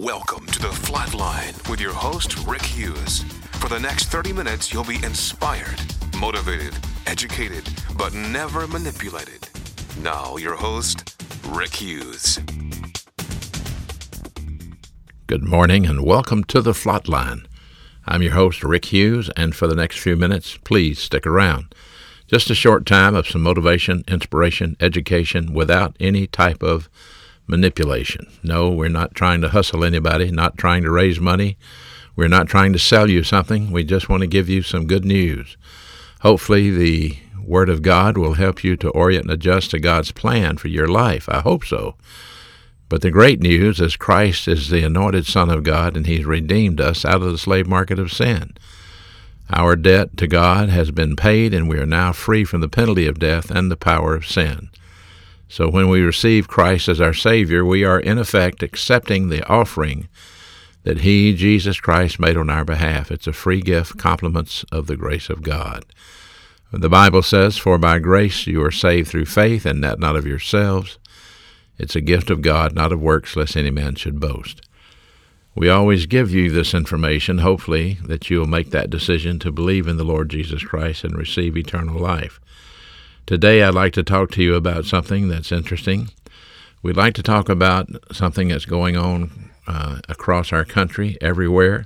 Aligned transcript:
Welcome 0.00 0.46
to 0.46 0.60
the 0.60 0.68
Flatline 0.68 1.68
with 1.68 1.80
your 1.80 1.92
host, 1.92 2.46
Rick 2.46 2.62
Hughes. 2.62 3.24
For 3.54 3.68
the 3.68 3.80
next 3.80 4.04
30 4.04 4.32
minutes, 4.32 4.72
you'll 4.72 4.84
be 4.84 5.02
inspired, 5.02 5.80
motivated, 6.16 6.72
educated, 7.08 7.68
but 7.96 8.14
never 8.14 8.68
manipulated. 8.68 9.48
Now, 10.00 10.36
your 10.36 10.54
host, 10.54 11.20
Rick 11.48 11.74
Hughes. 11.74 12.38
Good 15.26 15.42
morning 15.42 15.84
and 15.84 16.04
welcome 16.04 16.44
to 16.44 16.60
the 16.60 16.74
Flatline. 16.74 17.46
I'm 18.06 18.22
your 18.22 18.34
host, 18.34 18.62
Rick 18.62 18.84
Hughes, 18.92 19.30
and 19.36 19.52
for 19.52 19.66
the 19.66 19.74
next 19.74 19.98
few 19.98 20.14
minutes, 20.14 20.58
please 20.58 21.00
stick 21.00 21.26
around. 21.26 21.74
Just 22.28 22.50
a 22.50 22.54
short 22.54 22.86
time 22.86 23.16
of 23.16 23.26
some 23.26 23.42
motivation, 23.42 24.04
inspiration, 24.06 24.76
education 24.78 25.52
without 25.52 25.96
any 25.98 26.28
type 26.28 26.62
of 26.62 26.88
manipulation. 27.48 28.28
No, 28.42 28.70
we're 28.70 28.88
not 28.88 29.14
trying 29.14 29.40
to 29.40 29.48
hustle 29.48 29.84
anybody, 29.84 30.30
not 30.30 30.56
trying 30.56 30.84
to 30.84 30.90
raise 30.90 31.18
money. 31.18 31.56
We're 32.14 32.28
not 32.28 32.48
trying 32.48 32.72
to 32.74 32.78
sell 32.78 33.10
you 33.10 33.24
something. 33.24 33.70
We 33.70 33.84
just 33.84 34.08
want 34.08 34.20
to 34.20 34.26
give 34.26 34.48
you 34.48 34.62
some 34.62 34.86
good 34.86 35.04
news. 35.04 35.56
Hopefully, 36.20 36.70
the 36.70 37.18
Word 37.42 37.68
of 37.68 37.82
God 37.82 38.18
will 38.18 38.34
help 38.34 38.62
you 38.62 38.76
to 38.76 38.90
orient 38.90 39.24
and 39.24 39.32
adjust 39.32 39.70
to 39.70 39.78
God's 39.78 40.12
plan 40.12 40.58
for 40.58 40.68
your 40.68 40.88
life. 40.88 41.28
I 41.28 41.40
hope 41.40 41.64
so. 41.64 41.96
But 42.88 43.02
the 43.02 43.10
great 43.10 43.40
news 43.40 43.80
is 43.80 43.96
Christ 43.96 44.48
is 44.48 44.68
the 44.68 44.82
anointed 44.84 45.26
Son 45.26 45.50
of 45.50 45.62
God, 45.62 45.96
and 45.96 46.06
He's 46.06 46.24
redeemed 46.24 46.80
us 46.80 47.04
out 47.04 47.22
of 47.22 47.30
the 47.30 47.38
slave 47.38 47.66
market 47.66 47.98
of 47.98 48.12
sin. 48.12 48.56
Our 49.50 49.76
debt 49.76 50.16
to 50.18 50.26
God 50.26 50.68
has 50.68 50.90
been 50.90 51.16
paid, 51.16 51.54
and 51.54 51.68
we 51.68 51.78
are 51.78 51.86
now 51.86 52.12
free 52.12 52.44
from 52.44 52.60
the 52.60 52.68
penalty 52.68 53.06
of 53.06 53.18
death 53.18 53.50
and 53.50 53.70
the 53.70 53.76
power 53.76 54.14
of 54.14 54.26
sin. 54.26 54.70
So 55.48 55.68
when 55.68 55.88
we 55.88 56.02
receive 56.02 56.46
Christ 56.46 56.88
as 56.88 57.00
our 57.00 57.14
Savior, 57.14 57.64
we 57.64 57.82
are 57.82 57.98
in 57.98 58.18
effect 58.18 58.62
accepting 58.62 59.28
the 59.28 59.46
offering 59.48 60.08
that 60.84 61.00
He, 61.00 61.34
Jesus 61.34 61.80
Christ, 61.80 62.20
made 62.20 62.36
on 62.36 62.50
our 62.50 62.64
behalf. 62.64 63.10
It's 63.10 63.26
a 63.26 63.32
free 63.32 63.60
gift, 63.60 63.98
compliments 63.98 64.64
of 64.70 64.86
the 64.86 64.96
grace 64.96 65.30
of 65.30 65.42
God. 65.42 65.84
The 66.70 66.90
Bible 66.90 67.22
says, 67.22 67.56
For 67.56 67.78
by 67.78 67.98
grace 67.98 68.46
you 68.46 68.62
are 68.62 68.70
saved 68.70 69.08
through 69.08 69.24
faith, 69.24 69.64
and 69.64 69.82
that 69.82 69.98
not 69.98 70.16
of 70.16 70.26
yourselves. 70.26 70.98
It's 71.78 71.96
a 71.96 72.00
gift 72.02 72.28
of 72.28 72.42
God, 72.42 72.74
not 72.74 72.92
of 72.92 73.00
works, 73.00 73.36
lest 73.36 73.56
any 73.56 73.70
man 73.70 73.94
should 73.94 74.20
boast. 74.20 74.60
We 75.54 75.68
always 75.68 76.06
give 76.06 76.30
you 76.30 76.50
this 76.50 76.74
information, 76.74 77.38
hopefully, 77.38 77.98
that 78.04 78.28
you 78.28 78.38
will 78.38 78.46
make 78.46 78.70
that 78.70 78.90
decision 78.90 79.38
to 79.40 79.50
believe 79.50 79.88
in 79.88 79.96
the 79.96 80.04
Lord 80.04 80.28
Jesus 80.28 80.62
Christ 80.62 81.04
and 81.04 81.16
receive 81.16 81.56
eternal 81.56 81.98
life. 81.98 82.38
Today, 83.28 83.62
I'd 83.62 83.74
like 83.74 83.92
to 83.92 84.02
talk 84.02 84.30
to 84.30 84.42
you 84.42 84.54
about 84.54 84.86
something 84.86 85.28
that's 85.28 85.52
interesting. 85.52 86.08
We'd 86.82 86.96
like 86.96 87.12
to 87.12 87.22
talk 87.22 87.50
about 87.50 87.86
something 88.10 88.48
that's 88.48 88.64
going 88.64 88.96
on 88.96 89.50
uh, 89.66 89.98
across 90.08 90.50
our 90.50 90.64
country, 90.64 91.18
everywhere. 91.20 91.84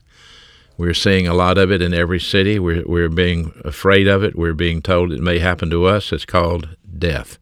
We're 0.79 0.95
seeing 0.95 1.27
a 1.27 1.35
lot 1.35 1.59
of 1.59 1.73
it 1.73 1.83
in 1.83 1.93
every 1.93 2.21
city. 2.21 2.61
We're, 2.61 2.85
we're 2.87 3.09
being 3.09 3.61
afraid 3.65 4.07
of 4.07 4.23
it. 4.23 4.37
We're 4.37 4.55
being 4.55 4.83
told 4.83 5.11
it 5.11 5.21
may 5.21 5.41
happen 5.41 5.69
to 5.71 5.85
us. 5.85 6.13
It's 6.13 6.25
called 6.25 6.77
death. 6.97 7.39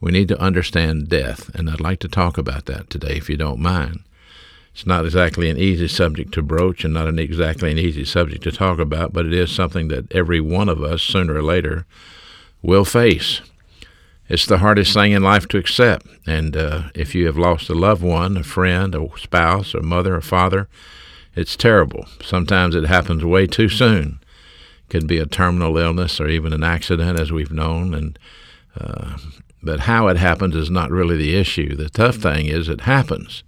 We 0.00 0.12
need 0.12 0.28
to 0.28 0.40
understand 0.40 1.08
death, 1.08 1.52
and 1.52 1.68
I'd 1.68 1.80
like 1.80 1.98
to 2.00 2.08
talk 2.08 2.38
about 2.38 2.66
that 2.66 2.90
today, 2.90 3.16
if 3.16 3.28
you 3.28 3.36
don't 3.36 3.58
mind. 3.58 4.04
It's 4.72 4.86
not 4.86 5.04
exactly 5.04 5.50
an 5.50 5.58
easy 5.58 5.88
subject 5.88 6.32
to 6.34 6.42
broach 6.42 6.84
and 6.84 6.94
not 6.94 7.08
an 7.08 7.18
exactly 7.18 7.72
an 7.72 7.78
easy 7.78 8.04
subject 8.04 8.44
to 8.44 8.52
talk 8.52 8.78
about, 8.78 9.12
but 9.12 9.26
it 9.26 9.32
is 9.32 9.50
something 9.50 9.88
that 9.88 10.12
every 10.12 10.40
one 10.40 10.68
of 10.68 10.80
us, 10.80 11.02
sooner 11.02 11.34
or 11.34 11.42
later, 11.42 11.86
will 12.62 12.84
face. 12.84 13.40
It's 14.28 14.46
the 14.46 14.58
hardest 14.58 14.94
thing 14.94 15.12
in 15.12 15.22
life 15.24 15.48
to 15.48 15.58
accept. 15.58 16.06
And 16.26 16.56
uh, 16.56 16.82
if 16.94 17.14
you 17.14 17.26
have 17.26 17.36
lost 17.36 17.68
a 17.68 17.74
loved 17.74 18.02
one, 18.02 18.36
a 18.36 18.44
friend, 18.44 18.94
a 18.94 19.08
spouse, 19.18 19.74
a 19.74 19.82
mother, 19.82 20.14
a 20.14 20.22
father, 20.22 20.68
it's 21.34 21.56
terrible. 21.56 22.06
Sometimes 22.22 22.74
it 22.74 22.84
happens 22.84 23.24
way 23.24 23.46
too 23.46 23.68
soon. 23.68 24.20
It 24.84 24.90
could 24.90 25.06
be 25.06 25.18
a 25.18 25.26
terminal 25.26 25.76
illness 25.78 26.20
or 26.20 26.28
even 26.28 26.52
an 26.52 26.62
accident, 26.62 27.18
as 27.18 27.32
we've 27.32 27.50
known. 27.50 27.92
And 27.92 28.18
uh, 28.78 29.16
but 29.62 29.80
how 29.80 30.08
it 30.08 30.16
happens 30.16 30.54
is 30.56 30.70
not 30.70 30.90
really 30.90 31.16
the 31.16 31.36
issue. 31.36 31.74
The 31.74 31.90
tough 31.90 32.16
thing 32.16 32.46
is 32.46 32.68
it 32.68 32.82
happens, 32.82 33.42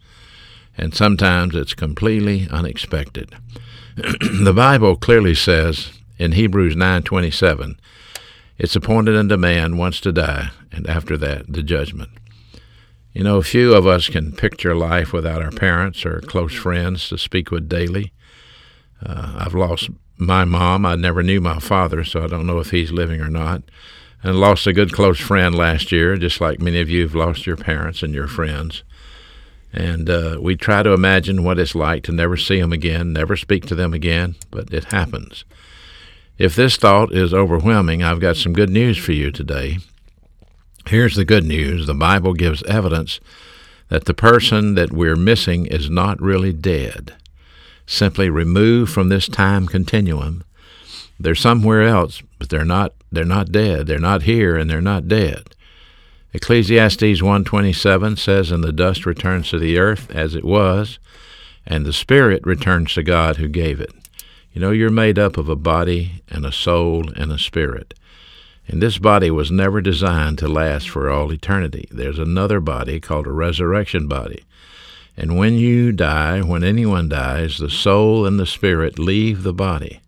and 0.76 0.94
sometimes 0.94 1.54
it's 1.54 1.74
completely 1.74 2.48
unexpected. 2.50 3.34
the 3.96 4.52
Bible 4.54 4.96
clearly 4.96 5.34
says 5.34 5.92
in 6.18 6.32
Hebrews 6.32 6.76
nine 6.76 7.02
twenty 7.02 7.30
seven 7.30 7.78
it's 8.62 8.76
appointed 8.76 9.16
unto 9.16 9.36
man 9.36 9.76
once 9.76 10.00
to 10.02 10.12
die, 10.12 10.50
and 10.70 10.88
after 10.88 11.16
that, 11.16 11.52
the 11.52 11.64
judgment. 11.64 12.10
You 13.12 13.24
know, 13.24 13.42
few 13.42 13.74
of 13.74 13.88
us 13.88 14.08
can 14.08 14.30
picture 14.30 14.72
life 14.72 15.12
without 15.12 15.42
our 15.42 15.50
parents 15.50 16.06
or 16.06 16.20
close 16.20 16.54
friends 16.54 17.08
to 17.08 17.18
speak 17.18 17.50
with 17.50 17.68
daily. 17.68 18.12
Uh, 19.04 19.34
I've 19.40 19.54
lost 19.54 19.90
my 20.16 20.44
mom. 20.44 20.86
I 20.86 20.94
never 20.94 21.24
knew 21.24 21.40
my 21.40 21.58
father, 21.58 22.04
so 22.04 22.22
I 22.22 22.28
don't 22.28 22.46
know 22.46 22.60
if 22.60 22.70
he's 22.70 22.92
living 22.92 23.20
or 23.20 23.28
not. 23.28 23.64
And 24.22 24.38
lost 24.38 24.68
a 24.68 24.72
good 24.72 24.92
close 24.92 25.18
friend 25.18 25.56
last 25.56 25.90
year, 25.90 26.16
just 26.16 26.40
like 26.40 26.60
many 26.60 26.80
of 26.80 26.88
you 26.88 27.02
have 27.02 27.16
lost 27.16 27.48
your 27.48 27.56
parents 27.56 28.04
and 28.04 28.14
your 28.14 28.28
friends. 28.28 28.84
And 29.72 30.08
uh, 30.08 30.38
we 30.40 30.54
try 30.54 30.84
to 30.84 30.92
imagine 30.92 31.42
what 31.42 31.58
it's 31.58 31.74
like 31.74 32.04
to 32.04 32.12
never 32.12 32.36
see 32.36 32.60
them 32.60 32.72
again, 32.72 33.12
never 33.12 33.36
speak 33.36 33.66
to 33.66 33.74
them 33.74 33.92
again, 33.92 34.36
but 34.52 34.72
it 34.72 34.84
happens. 34.84 35.44
If 36.38 36.56
this 36.56 36.76
thought 36.76 37.12
is 37.12 37.34
overwhelming, 37.34 38.02
I've 38.02 38.20
got 38.20 38.36
some 38.36 38.54
good 38.54 38.70
news 38.70 38.96
for 38.96 39.12
you 39.12 39.30
today. 39.30 39.78
Here's 40.86 41.14
the 41.14 41.24
good 41.24 41.44
news 41.44 41.86
the 41.86 41.94
Bible 41.94 42.32
gives 42.32 42.62
evidence 42.64 43.20
that 43.88 44.06
the 44.06 44.14
person 44.14 44.74
that 44.74 44.92
we're 44.92 45.16
missing 45.16 45.66
is 45.66 45.90
not 45.90 46.20
really 46.20 46.52
dead, 46.52 47.14
simply 47.86 48.30
removed 48.30 48.90
from 48.90 49.10
this 49.10 49.28
time 49.28 49.66
continuum. 49.66 50.42
They're 51.20 51.34
somewhere 51.34 51.82
else, 51.82 52.22
but 52.38 52.48
they're 52.48 52.64
not 52.64 52.94
they're 53.12 53.24
not 53.24 53.52
dead. 53.52 53.86
They're 53.86 53.98
not 53.98 54.22
here 54.22 54.56
and 54.56 54.70
they're 54.70 54.80
not 54.80 55.08
dead. 55.08 55.54
Ecclesiastes 56.32 57.20
1:27 57.20 58.18
says 58.18 58.50
and 58.50 58.64
the 58.64 58.72
dust 58.72 59.04
returns 59.04 59.50
to 59.50 59.58
the 59.58 59.78
earth 59.78 60.10
as 60.10 60.34
it 60.34 60.44
was, 60.44 60.98
and 61.66 61.84
the 61.84 61.92
spirit 61.92 62.40
returns 62.44 62.94
to 62.94 63.02
God 63.02 63.36
who 63.36 63.48
gave 63.48 63.80
it. 63.80 63.92
You 64.52 64.60
know, 64.60 64.70
you're 64.70 64.90
made 64.90 65.18
up 65.18 65.38
of 65.38 65.48
a 65.48 65.56
body 65.56 66.22
and 66.28 66.44
a 66.44 66.52
soul 66.52 67.10
and 67.16 67.32
a 67.32 67.38
spirit. 67.38 67.94
And 68.68 68.82
this 68.82 68.98
body 68.98 69.30
was 69.30 69.50
never 69.50 69.80
designed 69.80 70.38
to 70.38 70.48
last 70.48 70.88
for 70.88 71.10
all 71.10 71.32
eternity. 71.32 71.88
There's 71.90 72.18
another 72.18 72.60
body 72.60 73.00
called 73.00 73.26
a 73.26 73.32
resurrection 73.32 74.08
body. 74.08 74.44
And 75.16 75.36
when 75.36 75.54
you 75.54 75.92
die, 75.92 76.40
when 76.40 76.64
anyone 76.64 77.08
dies, 77.08 77.58
the 77.58 77.70
soul 77.70 78.26
and 78.26 78.38
the 78.38 78.46
spirit 78.46 78.98
leave 78.98 79.42
the 79.42 79.52
body 79.52 80.00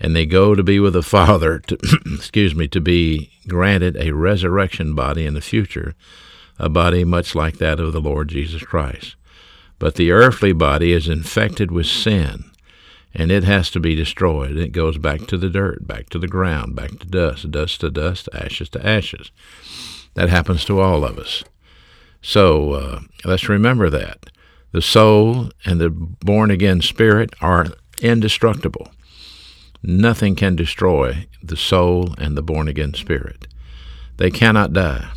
and 0.00 0.16
they 0.16 0.24
go 0.24 0.54
to 0.54 0.62
be 0.62 0.80
with 0.80 0.94
the 0.94 1.02
Father, 1.02 1.58
to, 1.58 1.78
excuse 2.14 2.54
me, 2.54 2.66
to 2.68 2.80
be 2.80 3.30
granted 3.46 3.96
a 3.96 4.12
resurrection 4.12 4.94
body 4.94 5.26
in 5.26 5.34
the 5.34 5.40
future, 5.40 5.94
a 6.58 6.68
body 6.68 7.04
much 7.04 7.34
like 7.34 7.58
that 7.58 7.78
of 7.78 7.92
the 7.92 8.00
Lord 8.00 8.28
Jesus 8.28 8.62
Christ. 8.62 9.14
But 9.78 9.96
the 9.96 10.10
earthly 10.10 10.52
body 10.52 10.92
is 10.92 11.08
infected 11.08 11.70
with 11.70 11.86
sin 11.86 12.49
and 13.14 13.30
it 13.30 13.44
has 13.44 13.70
to 13.70 13.80
be 13.80 13.94
destroyed. 13.94 14.56
It 14.56 14.72
goes 14.72 14.98
back 14.98 15.26
to 15.26 15.36
the 15.36 15.50
dirt, 15.50 15.86
back 15.86 16.08
to 16.10 16.18
the 16.18 16.28
ground, 16.28 16.76
back 16.76 16.98
to 17.00 17.06
dust, 17.06 17.50
dust 17.50 17.80
to 17.80 17.90
dust, 17.90 18.28
ashes 18.32 18.68
to 18.70 18.86
ashes. 18.86 19.30
That 20.14 20.28
happens 20.28 20.64
to 20.66 20.80
all 20.80 21.04
of 21.04 21.18
us. 21.18 21.44
So 22.22 22.72
uh, 22.72 23.00
let's 23.24 23.48
remember 23.48 23.90
that. 23.90 24.30
The 24.72 24.82
soul 24.82 25.50
and 25.64 25.80
the 25.80 25.90
born 25.90 26.50
again 26.50 26.80
spirit 26.80 27.34
are 27.40 27.66
indestructible. 28.00 28.88
Nothing 29.82 30.36
can 30.36 30.54
destroy 30.54 31.26
the 31.42 31.56
soul 31.56 32.14
and 32.18 32.36
the 32.36 32.42
born 32.42 32.68
again 32.68 32.94
spirit. 32.94 33.48
They 34.18 34.30
cannot 34.30 34.72
die. 34.72 35.10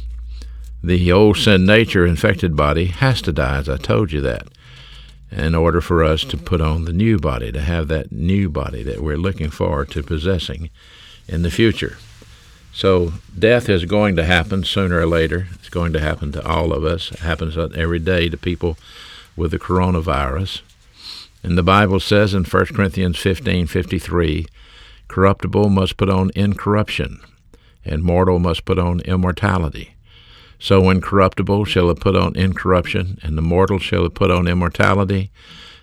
The 0.81 1.12
old 1.12 1.38
sin 1.38 1.65
nature 1.65 2.06
infected 2.06 2.56
body 2.56 2.85
has 2.85 3.21
to 3.23 3.31
die, 3.31 3.57
as 3.57 3.69
I 3.69 3.77
told 3.77 4.12
you 4.12 4.21
that 4.21 4.47
in 5.33 5.56
order 5.56 5.81
for 5.81 6.03
us 6.03 6.24
to 6.24 6.38
put 6.38 6.62
on 6.62 6.85
the 6.85 6.94
new 6.94 7.18
body, 7.18 7.51
to 7.51 7.62
have 7.62 7.88
that 7.88 8.12
new 8.12 8.50
body 8.50 8.83
that 8.83 9.01
we're 9.01 9.18
looking 9.18 9.50
forward 9.50 9.89
to 9.91 10.03
possessing 10.03 10.69
in 11.27 11.41
the 11.41 11.51
future. 11.51 11.97
So 12.71 13.13
death 13.38 13.69
is 13.69 13.85
going 13.85 14.15
to 14.15 14.25
happen 14.25 14.63
sooner 14.63 15.00
or 15.00 15.06
later. 15.06 15.47
It's 15.53 15.69
going 15.69 15.94
to 15.94 16.00
happen 16.00 16.31
to 16.33 16.47
all 16.47 16.74
of 16.74 16.83
us. 16.83 17.12
It 17.12 17.19
happens 17.19 17.57
every 17.57 18.00
day 18.00 18.30
to 18.30 18.38
people 18.38 18.77
with 19.35 19.51
the 19.51 19.59
coronavirus. 19.59 20.62
And 21.44 21.57
the 21.57 21.63
Bible 21.63 22.00
says 22.00 22.33
in 22.33 22.45
1 22.45 22.65
Corinthians 22.68 23.18
15:53, 23.18 24.47
corruptible 25.07 25.69
must 25.69 25.97
put 25.97 26.09
on 26.09 26.31
incorruption, 26.36 27.19
and 27.83 28.03
mortal 28.03 28.39
must 28.39 28.65
put 28.65 28.79
on 28.79 29.01
immortality. 29.01 29.92
So 30.63 30.89
incorruptible 30.89 31.65
shall 31.65 31.89
have 31.89 32.00
put 32.00 32.15
on 32.15 32.38
incorruption, 32.38 33.19
and 33.21 33.38
the 33.38 33.42
mortal 33.42 33.80
shall 33.80 34.04
have 34.04 34.13
put 34.13 34.31
on 34.31 34.48
immortality. 34.48 35.30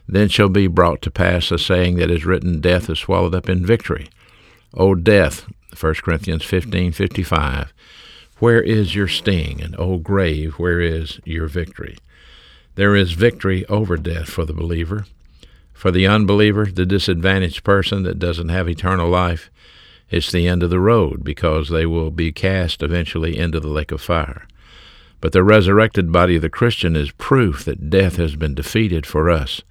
Then 0.09 0.31
shall 0.31 0.49
be 0.49 0.69
brought 0.69 1.03
to 1.03 1.11
pass 1.11 1.51
the 1.51 1.59
saying 1.59 1.97
that 1.97 2.11
is 2.11 2.25
written, 2.25 2.63
Death 2.63 2.89
is 2.89 2.99
swallowed 2.99 3.35
up 3.35 3.51
in 3.51 3.67
victory. 3.67 4.09
O 4.73 4.95
death, 4.95 5.45
1 5.79 5.97
Corinthians 5.97 6.45
15:55, 6.45 7.75
where 8.39 8.63
is 8.63 8.95
your 8.95 9.07
sting? 9.07 9.61
And 9.61 9.77
O 9.79 9.99
grave, 9.99 10.55
where 10.55 10.81
is 10.81 11.21
your 11.27 11.47
victory? 11.47 11.99
There 12.77 12.97
is 12.97 13.13
victory 13.13 13.67
over 13.67 13.99
death 13.99 14.31
for 14.31 14.47
the 14.47 14.55
believer. 14.55 15.05
For 15.75 15.91
the 15.91 16.07
unbeliever, 16.07 16.65
the 16.65 16.87
disadvantaged 16.87 17.65
person 17.65 18.05
that 18.05 18.19
doesn't 18.19 18.49
have 18.49 18.67
eternal 18.67 19.11
life, 19.11 19.51
it's 20.09 20.33
the 20.33 20.49
end 20.49 20.63
of 20.63 20.71
the 20.71 20.81
road 20.81 21.23
because 21.23 21.69
they 21.69 21.85
will 21.85 22.11
be 22.11 22.33
cast 22.33 22.83
eventually 22.83 23.37
into 23.37 23.61
the 23.61 23.69
lake 23.69 23.93
of 23.93 24.01
fire. 24.01 24.47
But 25.21 25.33
the 25.33 25.45
resurrected 25.45 26.11
body 26.13 26.37
of 26.37 26.43
the 26.43 26.49
Christian 26.49 26.97
is 26.97 27.11
proof 27.13 27.65
that 27.65 27.91
death 27.91 28.17
has 28.17 28.37
been 28.37 28.55
defeated 28.55 29.05
for 29.07 29.29
us. 29.29 29.63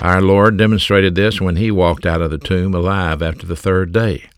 Our 0.00 0.22
Lord 0.22 0.56
demonstrated 0.56 1.14
this 1.14 1.40
when 1.40 1.56
he 1.56 1.70
walked 1.70 2.06
out 2.06 2.22
of 2.22 2.30
the 2.30 2.38
tomb 2.38 2.74
alive 2.74 3.20
after 3.20 3.46
the 3.46 3.56
third 3.56 3.92
day. 3.92 4.30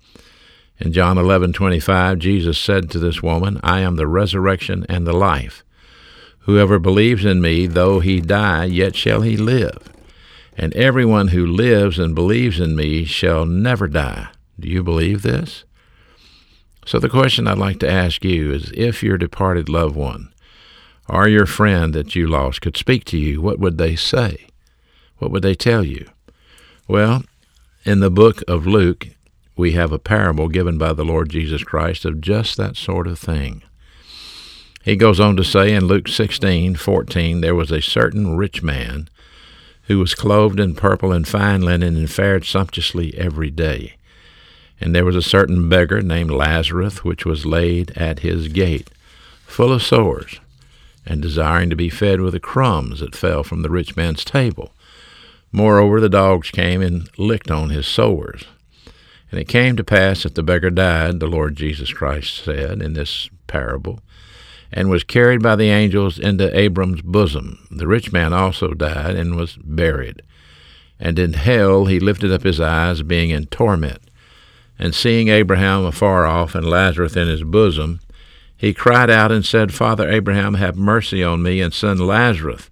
In 0.81 0.93
John 0.93 1.17
11:25, 1.17 2.19
Jesus 2.19 2.59
said 2.59 2.91
to 2.91 2.99
this 2.99 3.23
woman, 3.23 3.61
"I 3.63 3.81
am 3.81 3.95
the 3.95 4.09
resurrection 4.09 4.85
and 4.89 5.07
the 5.07 5.13
life. 5.13 5.63
Whoever 6.41 6.81
believes 6.81 7.25
in 7.25 7.41
me, 7.41 7.69
though 7.69 8.01
he 8.01 8.21
die, 8.21 8.65
yet 8.65 8.97
shall 8.97 9.21
he 9.21 9.37
live. 9.37 9.79
And 10.59 10.75
everyone 10.75 11.29
who 11.29 11.47
lives 11.47 12.01
and 12.01 12.17
believes 12.17 12.59
in 12.59 12.75
me 12.75 13.05
shall 13.05 13.47
never 13.47 13.87
die." 13.87 14.27
Do 14.59 14.69
you 14.69 14.83
believe 14.83 15.23
this? 15.23 15.63
So 16.85 16.99
the 16.99 17.09
question 17.09 17.47
I'd 17.47 17.59
like 17.59 17.79
to 17.79 17.91
ask 17.91 18.25
you 18.25 18.53
is 18.53 18.73
if 18.75 19.05
your 19.05 19.17
departed 19.17 19.69
loved 19.69 19.95
one 19.95 20.32
or 21.09 21.29
your 21.29 21.47
friend 21.47 21.95
that 21.95 22.15
you 22.15 22.27
lost 22.27 22.61
could 22.61 22.77
speak 22.77 23.05
to 23.07 23.19
you, 23.19 23.41
what 23.41 23.59
would 23.59 23.79
they 23.79 23.97
say? 23.97 24.47
What 25.19 25.31
would 25.31 25.43
they 25.43 25.55
tell 25.55 25.85
you? 25.85 26.09
Well, 26.89 27.25
in 27.85 28.01
the 28.01 28.11
book 28.11 28.43
of 28.49 28.67
Luke, 28.67 29.09
we 29.57 29.73
have 29.73 29.93
a 29.93 29.99
parable 29.99 30.49
given 30.49 30.79
by 30.79 30.93
the 30.93 31.05
Lord 31.05 31.31
Jesus 31.31 31.65
Christ 31.65 32.05
of 32.05 32.21
just 32.21 32.57
that 32.57 32.77
sort 32.77 33.07
of 33.07 33.19
thing. 33.19 33.63
He 34.85 34.97
goes 34.97 35.21
on 35.21 35.37
to 35.37 35.45
say 35.45 35.73
in 35.73 35.87
Luke 35.87 36.09
16:14, 36.09 37.41
there 37.41 37.55
was 37.55 37.71
a 37.71 37.81
certain 37.81 38.37
rich 38.37 38.63
man 38.63 39.09
who 39.83 39.99
was 39.99 40.15
clothed 40.15 40.59
in 40.59 40.75
purple 40.75 41.13
and 41.13 41.27
fine 41.27 41.63
linen 41.63 41.97
and 41.97 42.11
fared 42.11 42.45
sumptuously 42.45 43.17
every 43.17 43.51
day. 43.51 43.95
And 44.81 44.95
there 44.95 45.05
was 45.05 45.17
a 45.17 45.23
certain 45.23 45.69
beggar 45.69 46.03
named 46.03 46.31
Lazarus, 46.31 47.05
which 47.05 47.25
was 47.25 47.47
laid 47.47 47.93
at 47.97 48.21
his 48.21 48.49
gate, 48.49 48.91
full 49.47 49.73
of 49.73 49.83
sores, 49.83 50.41
and 51.05 51.21
desiring 51.21 51.71
to 51.71 51.77
be 51.77 51.91
fed 51.91 52.21
with 52.21 52.33
the 52.33 52.41
crumbs 52.41 53.01
that 53.01 53.17
fell 53.17 53.43
from 53.43 53.63
the 53.63 53.71
rich 53.71 53.97
man's 53.97 54.25
table. 54.25 54.73
Moreover, 55.51 56.01
the 56.01 56.09
dogs 56.09 56.51
came 56.51 56.81
and 56.81 57.09
licked 57.19 57.51
on 57.51 57.71
his 57.71 57.87
sores. 57.87 58.45
And 59.31 59.41
it 59.41 59.49
came 59.49 59.77
to 59.77 59.85
pass 59.85 60.23
that 60.23 60.35
the 60.35 60.43
beggar 60.43 60.71
died, 60.71 61.21
the 61.21 61.27
Lord 61.27 61.57
Jesus 61.57 61.93
Christ 61.93 62.45
said 62.45 62.83
in 62.83 62.93
this 62.93 63.31
parable, 63.47 64.01
and 64.71 64.89
was 64.89 65.05
carried 65.05 65.43
by 65.43 65.57
the 65.57 65.71
angels 65.71 66.19
into 66.19 66.57
Abram's 66.59 67.03
bosom. 67.03 67.67
The 67.71 67.87
rich 67.87 68.13
man 68.13 68.33
also 68.33 68.75
died 68.75 69.17
and 69.17 69.37
was 69.37 69.57
buried. 69.57 70.23
And 71.01 71.19
in 71.19 71.33
hell 71.33 71.87
he 71.87 71.99
lifted 71.99 72.31
up 72.31 72.43
his 72.43 72.61
eyes, 72.61 73.03
being 73.03 73.31
in 73.31 73.47
torment 73.47 74.03
and 74.79 74.95
seeing 74.95 75.29
Abraham 75.29 75.85
afar 75.85 76.27
off 76.27 76.57
and 76.57 76.69
Lazarus 76.69 77.15
in 77.15 77.29
his 77.29 77.45
bosom, 77.45 78.01
he 78.63 78.73
cried 78.73 79.11
out 79.11 79.33
and 79.33 79.45
said, 79.45 79.75
Father 79.75 80.09
Abraham, 80.09 80.55
have 80.55 80.77
mercy 80.77 81.21
on 81.21 81.43
me, 81.43 81.61
and 81.61 81.75
send 81.75 81.99
Lazarus, 81.99 82.71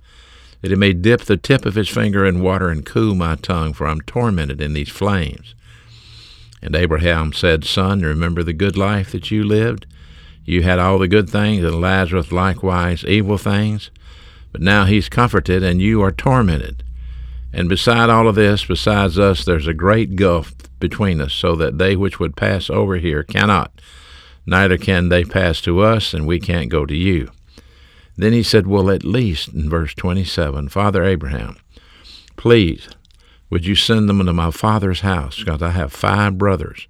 that 0.61 0.71
he 0.71 0.77
may 0.77 0.93
dip 0.93 1.23
the 1.23 1.37
tip 1.37 1.67
of 1.67 1.75
his 1.75 1.89
finger 1.89 2.25
in 2.25 2.41
water 2.41 2.69
and 2.69 2.87
cool 2.87 3.17
my 3.17 3.35
tongue, 3.35 3.73
for 3.73 3.89
I'm 3.89 4.01
tormented 4.03 4.61
in 4.61 4.73
these 4.73 4.89
flames. 4.89 5.57
And 6.63 6.77
Abraham 6.77 7.33
said, 7.33 7.65
Son, 7.65 8.03
remember 8.03 8.45
the 8.45 8.53
good 8.53 8.77
life 8.77 9.11
that 9.11 9.33
you 9.33 9.43
lived? 9.43 9.85
You 10.45 10.63
had 10.63 10.79
all 10.79 11.01
the 11.01 11.09
good 11.09 11.29
things, 11.29 11.65
and 11.65 11.81
Lazarus 11.81 12.31
likewise 12.31 13.05
evil 13.05 13.37
things. 13.37 13.91
But 14.53 14.61
now 14.61 14.85
he's 14.85 15.09
comforted, 15.09 15.65
and 15.65 15.83
you 15.83 16.03
are 16.03 16.13
tormented. 16.13 16.85
And 17.53 17.69
beside 17.69 18.11
all 18.11 18.29
of 18.29 18.37
this, 18.37 18.65
besides 18.65 19.19
us, 19.19 19.45
there's 19.45 19.67
a 19.67 19.75
great 19.75 20.15
gulf 20.15 20.55
between 20.79 21.21
us, 21.21 21.33
so 21.33 21.57
that 21.57 21.79
they 21.79 21.97
which 21.97 22.21
would 22.21 22.37
pass 22.37 22.71
over 22.71 22.95
here 22.99 23.25
cannot, 23.25 23.73
neither 24.47 24.79
can 24.79 25.09
they 25.09 25.25
pass 25.25 25.61
to 25.63 25.81
us, 25.81 26.15
and 26.15 26.27
we 26.27 26.41
can't 26.41 26.71
go 26.71 26.87
to 26.87 26.95
you. 26.95 27.31
Then 28.17 28.33
he 28.33 28.43
said, 28.43 28.67
Well, 28.67 28.91
at 28.91 29.05
least, 29.05 29.49
in 29.49 29.71
verse 29.71 29.95
27, 29.95 30.69
Father 30.69 31.05
Abraham, 31.05 31.57
please, 32.37 32.89
would 33.49 33.67
you 33.67 33.75
send 33.75 34.09
them 34.09 34.21
into 34.21 34.33
my 34.33 34.51
father's 34.51 35.01
house, 35.01 35.39
because 35.39 35.63
I 35.63 35.71
have 35.71 35.93
five 35.93 36.39
brothers, 36.39 36.87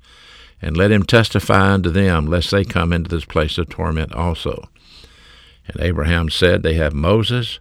and 0.60 0.76
let 0.76 0.90
him 0.90 1.04
testify 1.04 1.72
unto 1.72 1.90
them, 1.90 2.26
lest 2.26 2.50
they 2.50 2.64
come 2.64 2.92
into 2.92 3.08
this 3.08 3.24
place 3.24 3.58
of 3.58 3.68
torment 3.68 4.12
also. 4.14 4.68
And 5.66 5.80
Abraham 5.80 6.30
said, 6.30 6.62
They 6.62 6.74
have 6.74 6.92
Moses, 6.92 7.60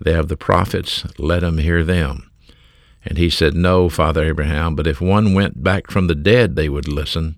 they 0.00 0.12
have 0.12 0.28
the 0.28 0.36
prophets, 0.36 1.04
let 1.18 1.40
them 1.40 1.58
hear 1.58 1.84
them. 1.84 2.30
And 3.04 3.18
he 3.18 3.30
said, 3.30 3.54
No, 3.54 3.88
Father 3.88 4.24
Abraham, 4.24 4.74
but 4.74 4.86
if 4.86 5.00
one 5.00 5.34
went 5.34 5.62
back 5.62 5.90
from 5.90 6.06
the 6.06 6.14
dead, 6.14 6.56
they 6.56 6.68
would 6.68 6.88
listen. 6.88 7.36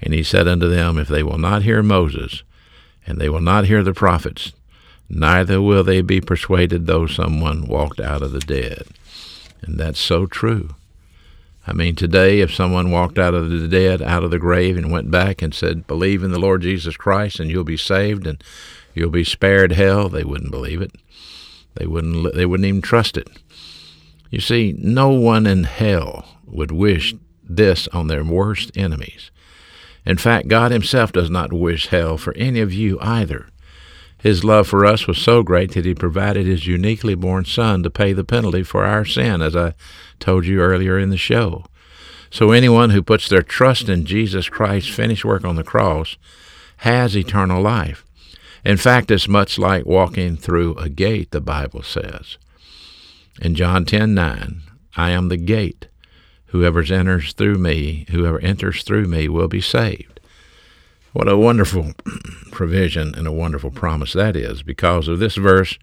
And 0.00 0.14
he 0.14 0.22
said 0.22 0.46
unto 0.46 0.68
them, 0.68 0.98
If 0.98 1.08
they 1.08 1.22
will 1.22 1.38
not 1.38 1.62
hear 1.62 1.82
Moses, 1.82 2.42
and 3.06 3.18
they 3.18 3.28
will 3.28 3.40
not 3.40 3.66
hear 3.66 3.82
the 3.82 3.94
prophets, 3.94 4.52
neither 5.08 5.60
will 5.60 5.82
they 5.82 6.00
be 6.00 6.20
persuaded 6.20 6.86
though 6.86 7.06
someone 7.06 7.66
walked 7.66 8.00
out 8.00 8.22
of 8.22 8.32
the 8.32 8.40
dead. 8.40 8.86
And 9.62 9.78
that's 9.78 10.00
so 10.00 10.26
true. 10.26 10.74
I 11.66 11.72
mean, 11.72 11.96
today, 11.96 12.40
if 12.40 12.54
someone 12.54 12.90
walked 12.90 13.18
out 13.18 13.34
of 13.34 13.50
the 13.50 13.68
dead, 13.68 14.00
out 14.00 14.24
of 14.24 14.30
the 14.30 14.38
grave, 14.38 14.78
and 14.78 14.90
went 14.90 15.10
back 15.10 15.42
and 15.42 15.54
said, 15.54 15.86
Believe 15.86 16.22
in 16.22 16.30
the 16.30 16.38
Lord 16.38 16.62
Jesus 16.62 16.96
Christ, 16.96 17.40
and 17.40 17.50
you'll 17.50 17.64
be 17.64 17.76
saved, 17.76 18.26
and 18.26 18.42
you'll 18.94 19.10
be 19.10 19.24
spared 19.24 19.72
hell, 19.72 20.08
they 20.08 20.24
wouldn't 20.24 20.50
believe 20.50 20.80
it. 20.80 20.92
They 21.74 21.86
wouldn't, 21.86 22.34
they 22.34 22.46
wouldn't 22.46 22.66
even 22.66 22.80
trust 22.80 23.18
it. 23.18 23.28
You 24.30 24.40
see, 24.40 24.74
no 24.78 25.10
one 25.10 25.46
in 25.46 25.64
hell 25.64 26.38
would 26.46 26.72
wish 26.72 27.14
this 27.42 27.86
on 27.88 28.08
their 28.08 28.24
worst 28.24 28.70
enemies. 28.76 29.30
In 30.08 30.16
fact, 30.16 30.48
God 30.48 30.72
Himself 30.72 31.12
does 31.12 31.28
not 31.28 31.52
wish 31.52 31.88
hell 31.88 32.16
for 32.16 32.32
any 32.32 32.60
of 32.60 32.72
you 32.72 32.98
either. 33.02 33.46
His 34.16 34.42
love 34.42 34.66
for 34.66 34.86
us 34.86 35.06
was 35.06 35.18
so 35.18 35.42
great 35.42 35.72
that 35.72 35.84
He 35.84 35.94
provided 35.94 36.46
His 36.46 36.66
uniquely 36.66 37.14
born 37.14 37.44
Son 37.44 37.82
to 37.82 37.90
pay 37.90 38.14
the 38.14 38.24
penalty 38.24 38.62
for 38.62 38.86
our 38.86 39.04
sin, 39.04 39.42
as 39.42 39.54
I 39.54 39.74
told 40.18 40.46
you 40.46 40.60
earlier 40.60 40.98
in 40.98 41.10
the 41.10 41.18
show. 41.18 41.66
So 42.30 42.52
anyone 42.52 42.88
who 42.90 43.02
puts 43.02 43.28
their 43.28 43.42
trust 43.42 43.90
in 43.90 44.06
Jesus 44.06 44.48
Christ's 44.48 44.94
finished 44.94 45.26
work 45.26 45.44
on 45.44 45.56
the 45.56 45.62
cross 45.62 46.16
has 46.78 47.14
eternal 47.14 47.60
life. 47.60 48.02
In 48.64 48.78
fact, 48.78 49.10
it's 49.10 49.28
much 49.28 49.58
like 49.58 49.84
walking 49.84 50.38
through 50.38 50.74
a 50.76 50.88
gate, 50.88 51.32
the 51.32 51.40
Bible 51.42 51.82
says. 51.82 52.38
In 53.42 53.54
John 53.54 53.84
10 53.84 54.14
9, 54.14 54.62
I 54.96 55.10
am 55.10 55.28
the 55.28 55.36
gate. 55.36 55.88
Whoever 56.48 56.80
enters 56.80 57.32
through 57.32 57.58
me, 57.58 58.06
whoever 58.10 58.40
enters 58.40 58.82
through 58.82 59.06
me 59.06 59.28
will 59.28 59.48
be 59.48 59.60
saved. 59.60 60.20
What 61.12 61.28
a 61.28 61.36
wonderful 61.36 61.92
provision 62.52 63.14
and 63.14 63.26
a 63.26 63.32
wonderful 63.32 63.70
promise 63.70 64.12
that 64.12 64.36
is. 64.36 64.62
Because 64.62 65.08
of 65.08 65.18
this 65.18 65.36
verse, 65.36 65.78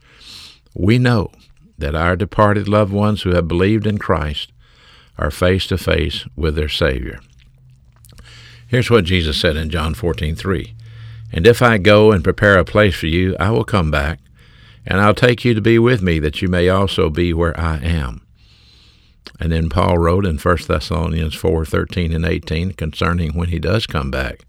we 0.74 0.98
know 0.98 1.32
that 1.78 1.96
our 1.96 2.16
departed 2.16 2.68
loved 2.68 2.94
ones 2.94 3.22
who 3.22 3.32
have 3.32 3.48
believed 3.48 3.86
in 3.86 3.98
Christ 3.98 4.52
are 5.18 5.32
face 5.32 5.68
to 5.68 5.78
face 5.78 6.26
with 6.36 6.56
their 6.56 6.70
Savior. 6.70 7.20
Here's 8.68 8.90
what 8.90 9.06
Jesus 9.06 9.40
said 9.40 9.56
in 9.56 9.70
John 9.70 9.94
14:3. 9.94 10.74
And 11.32 11.46
if 11.46 11.62
I 11.62 11.78
go 11.78 12.12
and 12.12 12.24
prepare 12.24 12.58
a 12.58 12.66
place 12.66 12.96
for 12.96 13.08
you, 13.08 13.36
I 13.40 13.52
will 13.52 13.64
come 13.64 13.92
back 13.92 14.20
and 14.86 15.02
I'll 15.02 15.16
take 15.16 15.44
you 15.44 15.54
to 15.54 15.62
be 15.62 15.80
with 15.80 16.02
me, 16.02 16.20
that 16.20 16.42
you 16.42 16.48
may 16.48 16.70
also 16.70 17.10
be 17.10 17.34
where 17.34 17.60
I 17.60 17.78
am. 17.78 18.25
And 19.40 19.52
then 19.52 19.70
Paul 19.70 19.98
wrote 19.98 20.26
in 20.26 20.38
1 20.38 20.58
Thessalonians 20.68 21.36
4 21.36 21.66
13 21.66 22.14
and 22.14 22.26
18 22.26 22.72
concerning 22.74 23.34
when 23.34 23.50
he 23.50 23.60
does 23.60 23.86
come 23.86 24.12
back. 24.12 24.46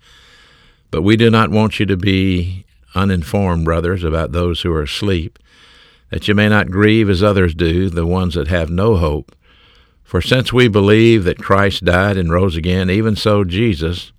But 0.91 1.03
we 1.03 1.17
do 1.17 1.31
not 1.31 1.51
want 1.51 1.81
you 1.81 1.87
to 1.87 1.97
be 1.97 2.65
uninformed, 2.95 3.65
brothers, 3.65 4.05
about 4.05 4.33
those 4.33 4.63
who 4.63 4.73
are 4.73 4.83
asleep, 4.83 5.39
that 6.11 6.29
you 6.29 6.35
may 6.35 6.49
not 6.49 6.71
grieve 6.71 7.11
as 7.11 7.23
others 7.23 7.55
do, 7.55 7.91
the 7.91 8.07
ones 8.07 8.35
that 8.35 8.49
have 8.49 8.71
no 8.71 8.97
hope. 8.97 9.35
For 10.05 10.23
since 10.23 10.53
we 10.53 10.69
believe 10.69 11.25
that 11.25 11.43
Christ 11.43 11.85
died 11.85 12.17
and 12.17 12.31
rose 12.31 12.57
again, 12.57 12.89
even 12.89 13.17
so 13.17 13.43
Jesus, 13.43 14.13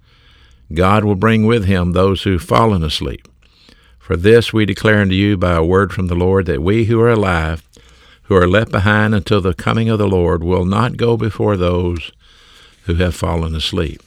God 0.74 1.06
will 1.06 1.16
bring 1.16 1.46
with 1.46 1.66
him 1.66 1.94
those 1.94 2.24
who've 2.24 2.44
fallen 2.44 2.84
asleep. 2.84 3.28
For 3.98 4.16
this 4.18 4.54
we 4.54 4.66
declare 4.66 5.02
unto 5.02 5.16
you 5.16 5.38
by 5.38 5.54
a 5.54 5.64
word 5.64 5.94
from 5.94 6.08
the 6.08 6.16
Lord, 6.16 6.46
that 6.46 6.62
we 6.62 6.86
who 6.86 7.00
are 7.02 7.10
alive, 7.10 7.67
who 8.28 8.36
are 8.36 8.48
left 8.48 8.72
behind 8.72 9.16
until 9.16 9.42
the 9.42 9.54
coming 9.54 9.90
of 9.90 9.98
the 9.98 10.08
Lord, 10.08 10.44
will 10.44 10.66
not 10.66 10.98
go 10.98 11.16
before 11.16 11.56
those 11.56 12.12
who 12.84 12.96
have 12.96 13.16
fallen 13.16 13.56
asleep. 13.56 14.02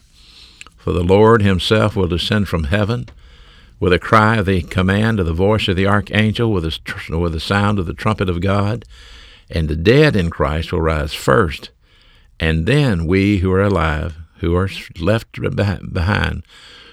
For 0.76 0.92
the 0.92 1.02
Lord 1.02 1.42
himself 1.42 1.96
will 1.96 2.06
descend 2.06 2.48
from 2.48 2.64
heaven 2.64 3.06
with 3.78 3.94
a 3.94 3.98
cry 3.98 4.36
of 4.36 4.46
the 4.46 4.60
command 4.62 5.18
of 5.18 5.26
the 5.26 5.32
voice 5.32 5.66
of 5.68 5.76
the 5.76 5.86
archangel, 5.86 6.52
with 6.52 6.64
the, 6.64 7.18
with 7.18 7.32
the 7.32 7.40
sound 7.40 7.78
of 7.78 7.86
the 7.86 7.94
trumpet 7.94 8.28
of 8.28 8.42
God, 8.42 8.84
and 9.48 9.68
the 9.68 9.76
dead 9.76 10.14
in 10.14 10.28
Christ 10.28 10.70
will 10.70 10.82
rise 10.82 11.14
first, 11.14 11.70
and 12.38 12.66
then 12.66 13.06
we 13.06 13.38
who 13.38 13.50
are 13.52 13.62
alive, 13.62 14.16
who 14.38 14.54
are 14.54 14.68
left 15.00 15.32
behind, 15.40 16.42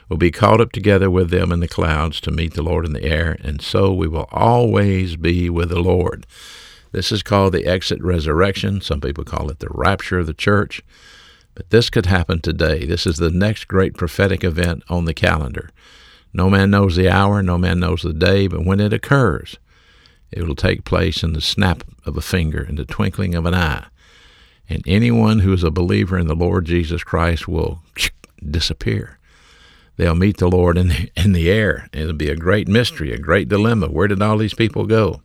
will 0.08 0.18
be 0.18 0.32
caught 0.32 0.62
up 0.62 0.72
together 0.72 1.12
with 1.12 1.30
them 1.30 1.52
in 1.52 1.60
the 1.60 1.68
clouds 1.68 2.22
to 2.22 2.32
meet 2.32 2.54
the 2.54 2.64
Lord 2.64 2.86
in 2.86 2.94
the 2.94 3.04
air, 3.04 3.38
and 3.44 3.62
so 3.62 3.92
we 3.92 4.08
will 4.08 4.30
always 4.32 5.18
be 5.18 5.50
with 5.50 5.68
the 5.70 5.82
Lord. 5.82 6.26
This 6.92 7.12
is 7.12 7.24
called 7.24 7.54
the 7.54 7.66
exit 7.66 8.02
resurrection. 8.02 8.82
Some 8.82 9.02
people 9.02 9.24
call 9.24 9.50
it 9.50 9.60
the 9.60 9.70
rapture 9.70 10.20
of 10.20 10.28
the 10.28 10.34
church. 10.34 10.82
But 11.54 11.70
this 11.70 11.90
could 11.90 12.06
happen 12.06 12.40
today. 12.40 12.86
This 12.86 13.08
is 13.08 13.18
the 13.18 13.32
next 13.32 13.68
great 13.68 13.96
prophetic 13.96 14.44
event 14.44 14.84
on 14.90 15.06
the 15.06 15.14
calendar. 15.14 15.72
No 16.34 16.50
man 16.50 16.70
knows 16.70 16.96
the 16.96 17.10
hour, 17.10 17.42
no 17.42 17.58
man 17.58 17.80
knows 17.80 18.04
the 18.04 18.14
day, 18.14 18.48
but 18.48 18.64
when 18.64 18.80
it 18.80 18.94
occurs, 18.94 19.58
it 20.32 20.44
will 20.44 20.56
take 20.56 20.84
place 20.84 21.24
in 21.24 21.34
the 21.34 21.42
snap 21.42 21.84
of 22.06 22.16
a 22.16 22.22
finger, 22.22 22.64
in 22.64 22.76
the 22.76 22.86
twinkling 22.86 23.34
of 23.34 23.46
an 23.46 23.56
eye. 23.56 23.86
And 24.70 24.84
anyone 24.86 25.40
who 25.40 25.54
is 25.54 25.64
a 25.64 25.72
believer 25.72 26.18
in 26.18 26.28
the 26.28 26.36
Lord 26.36 26.66
Jesus 26.66 27.04
Christ 27.04 27.48
will 27.48 27.80
disappear. 28.50 29.18
They'll 29.96 30.16
meet 30.16 30.38
the 30.38 30.50
Lord 30.50 30.78
in 30.78 30.90
the, 30.90 31.12
in 31.16 31.32
the 31.32 31.50
air. 31.50 31.90
It'll 31.92 32.14
be 32.14 32.30
a 32.30 32.36
great 32.36 32.68
mystery, 32.68 33.12
a 33.12 33.18
great 33.18 33.50
dilemma. 33.50 33.88
Where 33.88 34.08
did 34.08 34.22
all 34.22 34.38
these 34.38 34.54
people 34.54 34.86
go? 34.86 35.22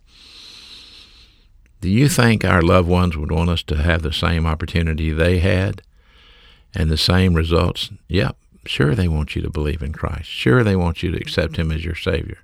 Do 1.83 1.89
you 1.89 2.09
think 2.09 2.45
our 2.45 2.63
loved 2.63 2.89
ones 2.89 3.17
would 3.17 3.33
want 3.33 3.51
us 3.51 3.65
to 3.65 3.75
have 3.75 4.03
the 4.03 4.13
same 4.13 4.47
opportunity 4.47 5.11
they 5.11 5.41
had 5.41 5.83
and 6.73 6.89
the 6.89 6.97
same 6.97 7.35
results? 7.35 7.91
Yep, 8.07 8.37
sure 8.65 8.95
they 8.95 9.09
want 9.09 9.35
you 9.35 9.43
to 9.43 9.51
believe 9.51 9.83
in 9.83 9.93
Christ. 9.93 10.27
Sure 10.27 10.63
they 10.63 10.77
want 10.77 11.03
you 11.03 11.11
to 11.11 11.19
accept 11.19 11.57
Him 11.57 11.73
as 11.73 11.85
your 11.85 11.97
Savior. 11.97 12.39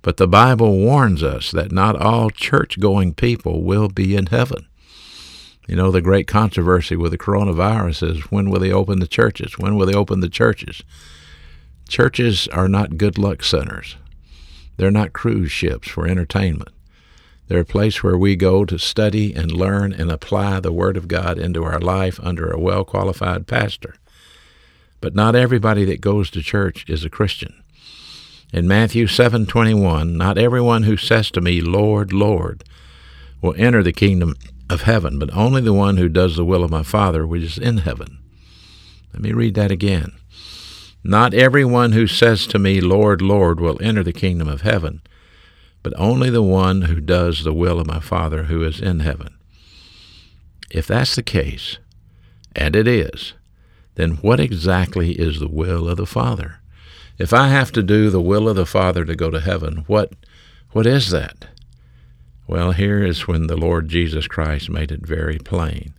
But 0.00 0.16
the 0.16 0.26
Bible 0.26 0.78
warns 0.78 1.22
us 1.22 1.50
that 1.50 1.70
not 1.70 2.00
all 2.00 2.30
church 2.30 2.80
going 2.80 3.12
people 3.12 3.62
will 3.62 3.90
be 3.90 4.16
in 4.16 4.24
heaven. 4.26 4.66
You 5.68 5.76
know, 5.76 5.90
the 5.90 6.00
great 6.00 6.26
controversy 6.26 6.96
with 6.96 7.12
the 7.12 7.18
coronavirus 7.18 8.10
is 8.10 8.32
when 8.32 8.48
will 8.48 8.60
they 8.60 8.72
open 8.72 9.00
the 9.00 9.06
churches? 9.06 9.58
When 9.58 9.76
will 9.76 9.84
they 9.84 9.94
open 9.94 10.20
the 10.20 10.30
churches? 10.30 10.82
Churches 11.90 12.48
are 12.48 12.68
not 12.68 12.96
good 12.96 13.18
luck 13.18 13.44
centers. 13.44 13.96
They're 14.78 14.90
not 14.90 15.12
cruise 15.12 15.52
ships 15.52 15.88
for 15.88 16.06
entertainment. 16.06 16.70
They're 17.48 17.60
a 17.60 17.64
place 17.64 18.02
where 18.02 18.18
we 18.18 18.34
go 18.34 18.64
to 18.64 18.78
study 18.78 19.32
and 19.32 19.52
learn 19.52 19.92
and 19.92 20.10
apply 20.10 20.60
the 20.60 20.72
Word 20.72 20.96
of 20.96 21.08
God 21.08 21.38
into 21.38 21.62
our 21.62 21.78
life 21.78 22.18
under 22.22 22.50
a 22.50 22.58
well 22.58 22.84
qualified 22.84 23.46
pastor. 23.46 23.96
But 25.00 25.14
not 25.14 25.36
everybody 25.36 25.84
that 25.84 26.00
goes 26.00 26.30
to 26.30 26.42
church 26.42 26.84
is 26.88 27.04
a 27.04 27.10
Christian. 27.10 27.62
In 28.52 28.66
Matthew 28.66 29.06
7:21, 29.06 30.16
not 30.16 30.38
everyone 30.38 30.84
who 30.84 30.96
says 30.96 31.30
to 31.32 31.40
me, 31.40 31.60
"Lord, 31.60 32.12
Lord," 32.12 32.64
will 33.40 33.54
enter 33.56 33.82
the 33.82 33.92
kingdom 33.92 34.34
of 34.68 34.82
heaven, 34.82 35.18
but 35.18 35.34
only 35.36 35.60
the 35.60 35.72
one 35.72 35.96
who 35.96 36.08
does 36.08 36.36
the 36.36 36.44
will 36.44 36.64
of 36.64 36.70
my 36.70 36.82
Father 36.82 37.26
which 37.26 37.42
is 37.42 37.58
in 37.58 37.78
heaven. 37.78 38.18
Let 39.12 39.22
me 39.22 39.32
read 39.32 39.54
that 39.54 39.70
again. 39.70 40.12
Not 41.04 41.34
everyone 41.34 41.92
who 41.92 42.06
says 42.08 42.46
to 42.48 42.58
me, 42.58 42.80
Lord, 42.80 43.22
Lord, 43.22 43.60
will 43.60 43.78
enter 43.80 44.02
the 44.02 44.12
kingdom 44.12 44.48
of 44.48 44.62
heaven, 44.62 45.02
but 45.86 45.94
only 46.00 46.30
the 46.30 46.42
one 46.42 46.82
who 46.82 47.00
does 47.00 47.44
the 47.44 47.54
will 47.54 47.78
of 47.78 47.86
my 47.86 48.00
Father 48.00 48.42
who 48.42 48.64
is 48.64 48.80
in 48.80 48.98
heaven. 48.98 49.32
If 50.68 50.88
that's 50.88 51.14
the 51.14 51.22
case, 51.22 51.78
and 52.56 52.74
it 52.74 52.88
is, 52.88 53.34
then 53.94 54.16
what 54.16 54.40
exactly 54.40 55.12
is 55.12 55.38
the 55.38 55.46
will 55.46 55.88
of 55.88 55.96
the 55.96 56.04
Father? 56.04 56.58
If 57.18 57.32
I 57.32 57.50
have 57.50 57.70
to 57.70 57.84
do 57.84 58.10
the 58.10 58.20
will 58.20 58.48
of 58.48 58.56
the 58.56 58.66
Father 58.66 59.04
to 59.04 59.14
go 59.14 59.30
to 59.30 59.38
heaven, 59.38 59.84
what 59.86 60.12
what 60.72 60.86
is 60.86 61.10
that? 61.10 61.46
Well, 62.48 62.72
here 62.72 63.04
is 63.04 63.28
when 63.28 63.46
the 63.46 63.56
Lord 63.56 63.88
Jesus 63.88 64.26
Christ 64.26 64.68
made 64.68 64.90
it 64.90 65.06
very 65.06 65.38
plain. 65.38 65.94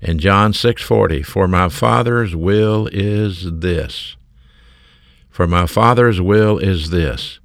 In 0.00 0.20
John 0.20 0.52
6:40, 0.52 1.24
"For 1.24 1.48
my 1.48 1.68
Father's 1.68 2.36
will 2.36 2.88
is 2.92 3.50
this. 3.50 4.14
For 5.28 5.48
my 5.48 5.66
Father's 5.66 6.20
will 6.20 6.58
is 6.58 6.90
this, 6.90 7.40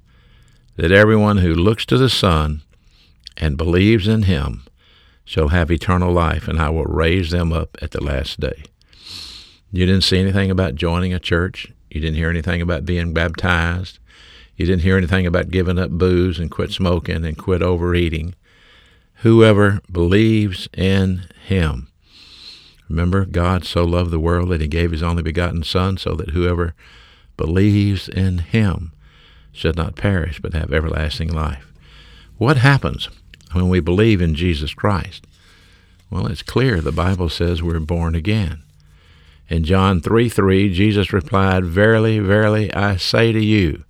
that 0.76 0.92
everyone 0.92 1.38
who 1.38 1.54
looks 1.54 1.86
to 1.86 1.98
the 1.98 2.08
Son 2.08 2.62
and 3.36 3.56
believes 3.56 4.08
in 4.08 4.22
him 4.22 4.64
shall 5.24 5.48
have 5.48 5.70
eternal 5.70 6.12
life, 6.12 6.48
and 6.48 6.60
I 6.60 6.70
will 6.70 6.84
raise 6.84 7.30
them 7.30 7.52
up 7.52 7.76
at 7.80 7.92
the 7.92 8.02
last 8.02 8.40
day. 8.40 8.64
You 9.70 9.86
didn't 9.86 10.04
see 10.04 10.18
anything 10.18 10.50
about 10.50 10.74
joining 10.74 11.12
a 11.12 11.18
church. 11.18 11.72
You 11.90 12.00
didn't 12.00 12.16
hear 12.16 12.30
anything 12.30 12.60
about 12.60 12.84
being 12.84 13.12
baptized. 13.12 13.98
You 14.56 14.66
didn't 14.66 14.82
hear 14.82 14.96
anything 14.96 15.26
about 15.26 15.50
giving 15.50 15.78
up 15.78 15.90
booze 15.90 16.38
and 16.38 16.50
quit 16.50 16.70
smoking 16.70 17.24
and 17.24 17.36
quit 17.36 17.62
overeating. 17.62 18.34
Whoever 19.18 19.80
believes 19.90 20.68
in 20.76 21.26
him. 21.46 21.88
Remember, 22.88 23.24
God 23.24 23.64
so 23.64 23.84
loved 23.84 24.10
the 24.10 24.20
world 24.20 24.50
that 24.50 24.60
he 24.60 24.68
gave 24.68 24.92
his 24.92 25.02
only 25.02 25.22
begotten 25.22 25.62
Son, 25.62 25.96
so 25.96 26.14
that 26.14 26.30
whoever 26.30 26.74
believes 27.36 28.08
in 28.08 28.38
him 28.38 28.92
should 29.54 29.76
not 29.76 29.96
perish 29.96 30.40
but 30.40 30.52
have 30.52 30.72
everlasting 30.72 31.32
life. 31.32 31.72
What 32.36 32.58
happens 32.58 33.08
when 33.52 33.68
we 33.70 33.80
believe 33.80 34.20
in 34.20 34.34
Jesus 34.34 34.74
Christ? 34.74 35.26
Well, 36.10 36.26
it's 36.26 36.42
clear 36.42 36.80
the 36.80 36.92
Bible 36.92 37.28
says 37.28 37.62
we're 37.62 37.80
born 37.80 38.14
again. 38.14 38.62
In 39.48 39.64
John 39.64 40.00
3 40.00 40.28
3, 40.28 40.72
Jesus 40.72 41.12
replied, 41.12 41.64
Verily, 41.64 42.18
verily, 42.18 42.72
I 42.74 42.96
say 42.96 43.32
to 43.32 43.42
you, 43.42 43.84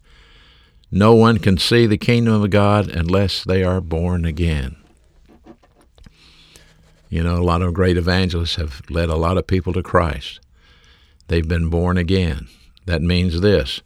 no 0.91 1.15
one 1.15 1.39
can 1.39 1.59
see 1.59 1.87
the 1.87 1.99
kingdom 1.99 2.43
of 2.43 2.51
God 2.51 2.89
unless 2.89 3.43
they 3.43 3.65
are 3.65 3.81
born 3.81 4.25
again. 4.25 4.77
You 7.09 7.23
know, 7.23 7.37
a 7.37 7.43
lot 7.43 7.63
of 7.63 7.75
great 7.75 7.97
evangelists 7.97 8.57
have 8.57 8.81
led 8.89 9.09
a 9.09 9.17
lot 9.17 9.37
of 9.37 9.47
people 9.47 9.73
to 9.73 9.83
Christ. 9.83 10.41
They've 11.29 11.47
been 11.47 11.69
born 11.69 11.97
again. 11.97 12.49
That 12.87 13.03
means 13.03 13.41
this 13.41 13.83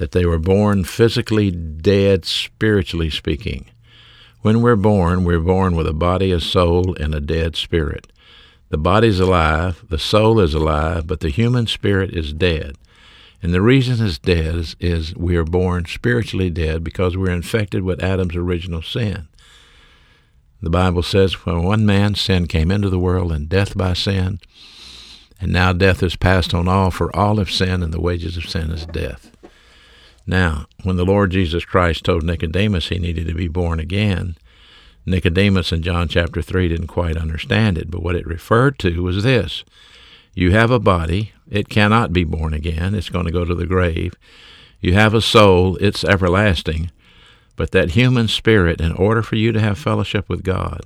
that 0.00 0.12
they 0.12 0.24
were 0.24 0.38
born 0.38 0.82
physically 0.82 1.50
dead, 1.50 2.24
spiritually 2.24 3.10
speaking. 3.10 3.66
When 4.40 4.62
we're 4.62 4.74
born, 4.74 5.24
we're 5.24 5.40
born 5.40 5.76
with 5.76 5.86
a 5.86 5.92
body, 5.92 6.32
a 6.32 6.40
soul, 6.40 6.96
and 6.98 7.14
a 7.14 7.20
dead 7.20 7.54
spirit. 7.54 8.10
The 8.70 8.78
body's 8.78 9.20
alive, 9.20 9.84
the 9.90 9.98
soul 9.98 10.40
is 10.40 10.54
alive, 10.54 11.06
but 11.06 11.20
the 11.20 11.28
human 11.28 11.66
spirit 11.66 12.16
is 12.16 12.32
dead. 12.32 12.76
And 13.42 13.52
the 13.52 13.60
reason 13.60 14.02
it's 14.02 14.16
dead 14.16 14.54
is, 14.54 14.74
is 14.80 15.14
we 15.16 15.36
are 15.36 15.44
born 15.44 15.84
spiritually 15.84 16.48
dead 16.48 16.82
because 16.82 17.14
we're 17.14 17.30
infected 17.30 17.82
with 17.82 18.02
Adam's 18.02 18.36
original 18.36 18.80
sin. 18.80 19.28
The 20.62 20.70
Bible 20.70 21.02
says, 21.02 21.44
when 21.44 21.62
one 21.62 21.84
man 21.84 22.14
sin 22.14 22.46
came 22.46 22.70
into 22.70 22.88
the 22.88 22.98
world, 22.98 23.32
and 23.32 23.50
death 23.50 23.76
by 23.76 23.92
sin, 23.92 24.40
and 25.38 25.52
now 25.52 25.74
death 25.74 26.02
is 26.02 26.16
passed 26.16 26.54
on 26.54 26.68
all, 26.68 26.90
for 26.90 27.14
all 27.14 27.36
have 27.36 27.50
sinned, 27.50 27.84
and 27.84 27.92
the 27.92 28.00
wages 28.00 28.38
of 28.38 28.48
sin 28.48 28.70
is 28.70 28.86
death. 28.86 29.29
Now, 30.30 30.66
when 30.84 30.94
the 30.94 31.04
Lord 31.04 31.32
Jesus 31.32 31.64
Christ 31.64 32.04
told 32.04 32.22
Nicodemus 32.22 32.88
he 32.88 33.00
needed 33.00 33.26
to 33.26 33.34
be 33.34 33.48
born 33.48 33.80
again, 33.80 34.36
Nicodemus 35.04 35.72
in 35.72 35.82
John 35.82 36.06
chapter 36.06 36.40
3 36.40 36.68
didn't 36.68 36.86
quite 36.86 37.16
understand 37.16 37.76
it, 37.76 37.90
but 37.90 38.00
what 38.00 38.14
it 38.14 38.28
referred 38.28 38.78
to 38.78 39.02
was 39.02 39.24
this 39.24 39.64
You 40.32 40.52
have 40.52 40.70
a 40.70 40.78
body, 40.78 41.32
it 41.50 41.68
cannot 41.68 42.12
be 42.12 42.22
born 42.22 42.54
again, 42.54 42.94
it's 42.94 43.08
going 43.08 43.26
to 43.26 43.32
go 43.32 43.44
to 43.44 43.56
the 43.56 43.66
grave. 43.66 44.14
You 44.80 44.94
have 44.94 45.14
a 45.14 45.20
soul, 45.20 45.74
it's 45.78 46.04
everlasting. 46.04 46.92
But 47.56 47.72
that 47.72 47.90
human 47.90 48.28
spirit, 48.28 48.80
in 48.80 48.92
order 48.92 49.24
for 49.24 49.34
you 49.34 49.50
to 49.50 49.60
have 49.60 49.78
fellowship 49.78 50.28
with 50.28 50.44
God, 50.44 50.82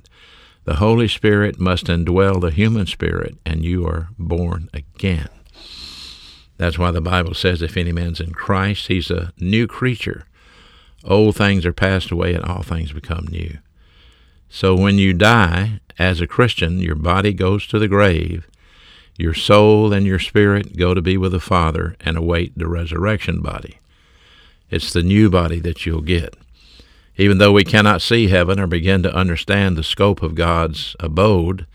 the 0.63 0.77
Holy 0.77 1.07
Spirit 1.07 1.59
must 1.59 1.85
indwell 1.85 2.41
the 2.41 2.49
human 2.49 2.87
spirit, 2.87 3.37
and 3.45 3.63
you 3.63 3.85
are 3.85 4.09
born 4.17 4.69
again. 4.73 5.29
That's 6.57 6.77
why 6.77 6.91
the 6.91 7.01
Bible 7.01 7.33
says 7.33 7.61
if 7.61 7.75
any 7.77 7.91
man's 7.91 8.19
in 8.19 8.31
Christ, 8.31 8.87
he's 8.87 9.11
a 9.11 9.33
new 9.37 9.67
creature. 9.67 10.25
Old 11.03 11.35
things 11.35 11.65
are 11.65 11.73
passed 11.73 12.11
away 12.11 12.33
and 12.33 12.43
all 12.43 12.63
things 12.63 12.91
become 12.91 13.27
new. 13.29 13.57
So 14.49 14.75
when 14.75 14.97
you 14.97 15.13
die 15.13 15.81
as 15.99 16.21
a 16.21 16.27
Christian, 16.27 16.79
your 16.79 16.95
body 16.95 17.33
goes 17.33 17.67
to 17.67 17.79
the 17.79 17.87
grave, 17.87 18.47
your 19.17 19.33
soul 19.33 19.93
and 19.93 20.05
your 20.05 20.19
spirit 20.19 20.77
go 20.77 20.93
to 20.93 21.01
be 21.01 21.17
with 21.17 21.31
the 21.31 21.39
Father 21.39 21.95
and 22.01 22.17
await 22.17 22.57
the 22.57 22.67
resurrection 22.67 23.41
body. 23.41 23.79
It's 24.69 24.91
the 24.91 25.03
new 25.03 25.29
body 25.29 25.59
that 25.59 25.85
you'll 25.85 26.01
get. 26.01 26.35
Even 27.17 27.37
though 27.37 27.53
we 27.53 27.63
cannot 27.63 28.01
see 28.01 28.27
heaven 28.27 28.59
or 28.59 28.67
begin 28.67 29.03
to 29.03 29.15
understand 29.15 29.77
the 29.77 29.83
scope 29.83 30.21
of 30.21 30.35
God's 30.35 30.95
abode, 30.99 31.65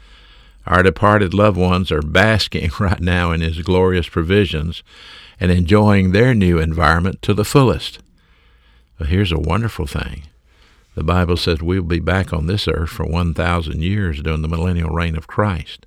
our 0.70 0.84
departed 0.84 1.34
loved 1.34 1.56
ones 1.56 1.90
are 1.90 2.00
basking 2.00 2.70
right 2.80 3.00
now 3.00 3.32
in 3.32 3.40
His 3.40 3.60
glorious 3.60 4.08
provisions 4.08 4.84
and 5.40 5.50
enjoying 5.50 6.12
their 6.12 6.32
new 6.32 6.58
environment 6.58 7.20
to 7.22 7.34
the 7.34 7.44
fullest. 7.44 7.98
But 8.96 9.08
here's 9.08 9.32
a 9.32 9.38
wonderful 9.38 9.86
thing. 9.86 10.28
The 10.94 11.02
Bible 11.02 11.36
says 11.36 11.60
we'll 11.60 11.82
be 11.82 11.98
back 11.98 12.32
on 12.32 12.46
this 12.46 12.68
earth 12.68 12.90
for 12.90 13.04
1,000 13.04 13.82
years 13.82 14.22
during 14.22 14.42
the 14.42 14.48
millennial 14.48 14.90
reign 14.90 15.16
of 15.16 15.26
Christ. 15.26 15.86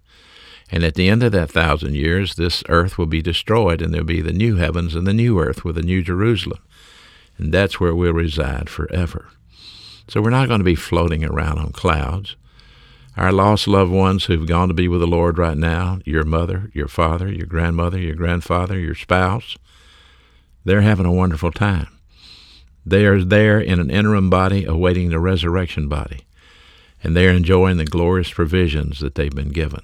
And 0.69 0.83
at 0.83 0.95
the 0.95 1.07
end 1.07 1.23
of 1.23 1.31
that 1.31 1.51
thousand 1.51 1.95
years, 1.95 2.35
this 2.35 2.63
earth 2.67 2.97
will 2.97 3.05
be 3.05 3.21
destroyed, 3.21 3.81
and 3.81 3.93
there'll 3.93 4.05
be 4.05 4.21
the 4.21 4.33
new 4.33 4.57
heavens 4.57 4.95
and 4.95 5.07
the 5.07 5.13
new 5.13 5.39
earth 5.39 5.63
with 5.63 5.75
the 5.75 5.81
new 5.81 6.01
Jerusalem. 6.01 6.59
And 7.37 7.53
that's 7.53 7.79
where 7.79 7.95
we'll 7.95 8.13
reside 8.13 8.69
forever. 8.69 9.29
So 10.09 10.21
we're 10.21 10.29
not 10.29 10.49
going 10.49 10.59
to 10.59 10.65
be 10.65 10.75
floating 10.75 11.23
around 11.23 11.59
on 11.59 11.71
clouds. 11.71 12.35
Our 13.15 13.31
lost 13.31 13.67
loved 13.67 13.91
ones 13.91 14.25
who've 14.25 14.47
gone 14.47 14.67
to 14.69 14.73
be 14.73 14.87
with 14.87 15.01
the 15.01 15.07
Lord 15.07 15.37
right 15.37 15.57
now, 15.57 15.99
your 16.03 16.23
mother, 16.23 16.71
your 16.73 16.87
father, 16.87 17.31
your 17.31 17.45
grandmother, 17.45 17.99
your 17.99 18.15
grandfather, 18.15 18.79
your 18.79 18.95
spouse, 18.95 19.55
they're 20.65 20.81
having 20.81 21.05
a 21.05 21.11
wonderful 21.11 21.51
time. 21.51 21.87
They 22.85 23.05
are 23.05 23.23
there 23.23 23.59
in 23.59 23.79
an 23.79 23.89
interim 23.89 24.29
body 24.29 24.65
awaiting 24.65 25.09
the 25.09 25.19
resurrection 25.19 25.87
body, 25.87 26.21
and 27.03 27.15
they 27.15 27.27
are 27.27 27.31
enjoying 27.31 27.77
the 27.77 27.85
glorious 27.85 28.31
provisions 28.31 28.99
that 28.99 29.15
they've 29.15 29.33
been 29.33 29.51
given. 29.51 29.83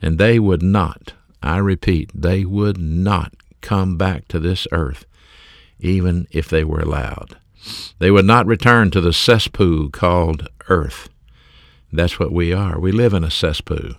And 0.00 0.18
they 0.18 0.38
would 0.38 0.62
not, 0.62 1.12
I 1.42 1.58
repeat, 1.58 2.10
they 2.14 2.44
would 2.44 2.78
not 2.78 3.34
come 3.60 3.96
back 3.96 4.28
to 4.28 4.40
this 4.40 4.66
earth 4.72 5.04
even 5.78 6.26
if 6.30 6.48
they 6.48 6.64
were 6.64 6.80
allowed. 6.80 7.36
They 7.98 8.10
would 8.10 8.24
not 8.24 8.46
return 8.46 8.90
to 8.92 9.00
the 9.00 9.12
cesspool 9.12 9.90
called 9.90 10.48
earth. 10.68 11.08
That's 11.92 12.18
what 12.18 12.32
we 12.32 12.52
are. 12.52 12.78
We 12.78 12.92
live 12.92 13.14
in 13.14 13.24
a 13.24 13.30
cesspool. 13.30 13.94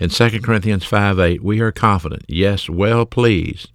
In 0.00 0.10
2 0.10 0.40
Corinthians 0.40 0.84
5 0.84 1.18
8, 1.18 1.42
we 1.42 1.60
are 1.60 1.72
confident, 1.72 2.24
yes, 2.28 2.70
well 2.70 3.04
pleased. 3.04 3.70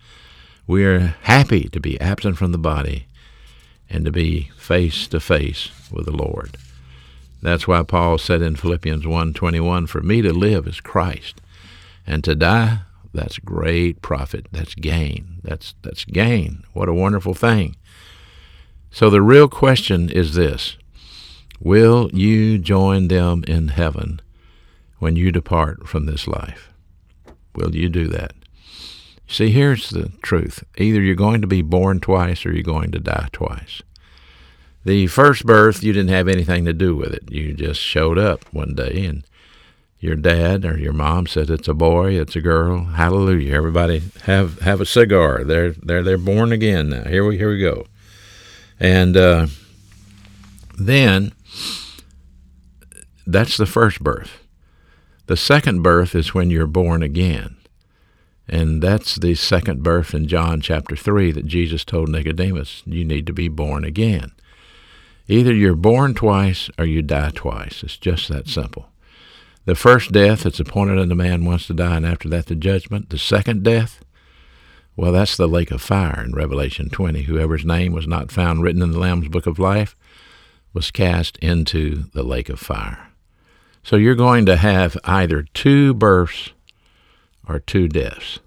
We 0.66 0.86
are 0.86 1.16
happy 1.24 1.68
to 1.70 1.80
be 1.80 2.00
absent 2.00 2.38
from 2.38 2.54
the 2.54 2.58
body 2.58 3.08
and 3.90 4.06
to 4.06 4.12
be 4.12 4.52
face 4.58 5.08
to 5.08 5.20
face 5.20 5.70
with 5.92 6.06
the 6.06 6.12
Lord. 6.12 6.58
That's 7.42 7.68
why 7.68 7.84
Paul 7.84 8.18
said 8.18 8.42
in 8.42 8.56
Philippians 8.56 9.06
1:21, 9.06 9.88
"For 9.88 10.02
me 10.02 10.22
to 10.22 10.32
live 10.32 10.66
is 10.66 10.80
Christ, 10.80 11.42
and 12.08 12.24
to 12.24 12.36
die 12.36 12.80
that's 13.14 13.38
great 13.38 14.02
profit. 14.02 14.48
That's 14.52 14.74
gain. 14.74 15.42
That's 15.44 15.76
that's 15.84 16.06
gain. 16.06 16.64
What 16.74 16.90
a 16.90 16.94
wonderful 16.94 17.34
thing." 17.34 17.76
So 18.92 19.10
the 19.10 19.22
real 19.22 19.50
question 19.50 20.10
is 20.10 20.34
this: 20.36 20.78
Will 21.64 22.10
you 22.12 22.58
join 22.58 23.08
them 23.08 23.46
in 23.48 23.70
heaven 23.70 24.20
when 25.00 25.16
you 25.16 25.32
depart 25.32 25.88
from 25.88 26.06
this 26.06 26.28
life? 26.28 26.74
Will 27.56 27.74
you 27.74 27.88
do 27.88 28.10
that? 28.10 28.34
See, 29.30 29.50
here's 29.50 29.90
the 29.90 30.10
truth. 30.22 30.66
Either 30.78 31.02
you're 31.02 31.16
going 31.16 31.40
to 31.40 31.48
be 31.48 31.62
born 31.62 32.02
twice 32.02 32.46
or 32.46 32.52
you're 32.52 32.64
going 32.64 32.92
to 32.92 33.00
die 33.00 33.30
twice. 33.32 33.82
The 34.84 35.08
first 35.08 35.46
birth, 35.46 35.82
you 35.82 35.94
didn't 35.94 36.10
have 36.10 36.28
anything 36.28 36.66
to 36.66 36.74
do 36.74 36.98
with 36.98 37.14
it. 37.14 37.32
You 37.32 37.54
just 37.54 37.80
showed 37.80 38.18
up 38.18 38.44
one 38.54 38.76
day 38.76 39.06
and 39.06 39.24
your 40.00 40.18
dad 40.18 40.66
or 40.66 40.78
your 40.78 40.92
mom 40.92 41.28
said 41.28 41.50
it's 41.50 41.70
a 41.70 41.74
boy, 41.74 42.20
it's 42.20 42.36
a 42.36 42.42
girl. 42.42 42.84
Hallelujah. 42.84 43.54
Everybody 43.54 44.04
have 44.24 44.60
have 44.60 44.82
a 44.82 44.86
cigar. 44.86 45.46
They're 45.46 45.72
they're 45.72 46.04
they're 46.04 46.18
born 46.18 46.52
again 46.52 46.90
now. 46.90 47.06
Here 47.06 47.26
we 47.26 47.38
here 47.38 47.52
we 47.52 47.62
go. 47.62 47.86
And 48.82 49.16
uh, 49.16 49.48
then 50.78 51.32
that's 53.26 53.58
the 53.58 53.66
first 53.66 54.02
birth. 54.02 54.44
The 55.28 55.38
second 55.38 55.82
birth 55.82 56.16
is 56.16 56.34
when 56.34 56.50
you're 56.50 56.68
born 56.68 57.02
again. 57.02 57.58
And 58.48 58.82
that's 58.82 59.16
the 59.16 59.36
second 59.36 59.84
birth 59.84 60.14
in 60.14 60.28
John 60.28 60.60
chapter 60.60 60.96
3 60.98 61.32
that 61.32 61.46
Jesus 61.46 61.86
told 61.86 62.10
Nicodemus, 62.10 62.84
you 62.86 63.06
need 63.06 63.26
to 63.28 63.34
be 63.34 63.48
born 63.48 63.86
again. 63.86 64.34
Either 65.30 65.54
you're 65.54 65.76
born 65.76 66.14
twice 66.14 66.70
or 66.78 66.86
you 66.86 67.02
die 67.02 67.32
twice. 67.34 67.84
It's 67.84 67.98
just 67.98 68.28
that 68.28 68.50
simple. 68.50 68.90
The 69.66 69.76
first 69.76 70.12
death 70.12 70.46
it's 70.46 70.60
appointed 70.60 71.00
unto 71.00 71.16
man 71.16 71.46
wants 71.46 71.68
to 71.68 71.74
die, 71.74 71.96
and 71.96 72.06
after 72.06 72.28
that 72.30 72.48
the 72.48 72.56
judgment. 72.56 73.10
The 73.10 73.18
second 73.18 73.64
death, 73.64 74.04
well, 74.98 75.14
that's 75.14 75.38
the 75.38 75.48
lake 75.48 75.72
of 75.72 75.82
fire 75.82 76.22
in 76.22 76.34
Revelation 76.34 76.90
20. 76.90 77.24
Whoever's 77.24 77.64
name 77.64 77.94
was 77.94 78.06
not 78.06 78.30
found 78.30 78.62
written 78.62 78.82
in 78.82 78.92
the 78.92 79.00
Lamb's 79.00 79.30
book 79.30 79.48
of 79.48 79.58
life 79.58 79.96
was 80.74 80.92
cast 80.92 81.38
into 81.38 82.06
the 82.14 82.24
lake 82.24 82.50
of 82.50 82.60
fire. 82.60 83.10
So 83.84 83.96
you're 83.96 84.16
going 84.16 84.46
to 84.48 84.56
have 84.56 84.98
either 85.04 85.44
two 85.54 85.94
births 85.94 86.52
or 87.48 87.60
two 87.60 87.88
deaths. 87.88 88.40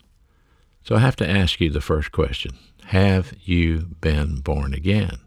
So 0.83 0.97
I 0.97 1.01
have 1.01 1.17
to 1.17 1.29
ask 1.29 1.61
you 1.61 1.71
the 1.71 1.81
first 1.81 2.13
question 2.13 2.53
Have 2.87 3.35
you 3.45 3.89
been 4.01 4.37
born 4.37 4.73
again? 4.75 5.19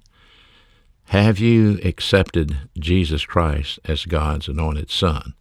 Have 1.05 1.39
you 1.39 1.79
accepted 1.83 2.69
Jesus 2.77 3.25
Christ 3.25 3.79
as 3.85 4.05
God's 4.05 4.47
anointed 4.47 4.91
Son? 4.91 5.33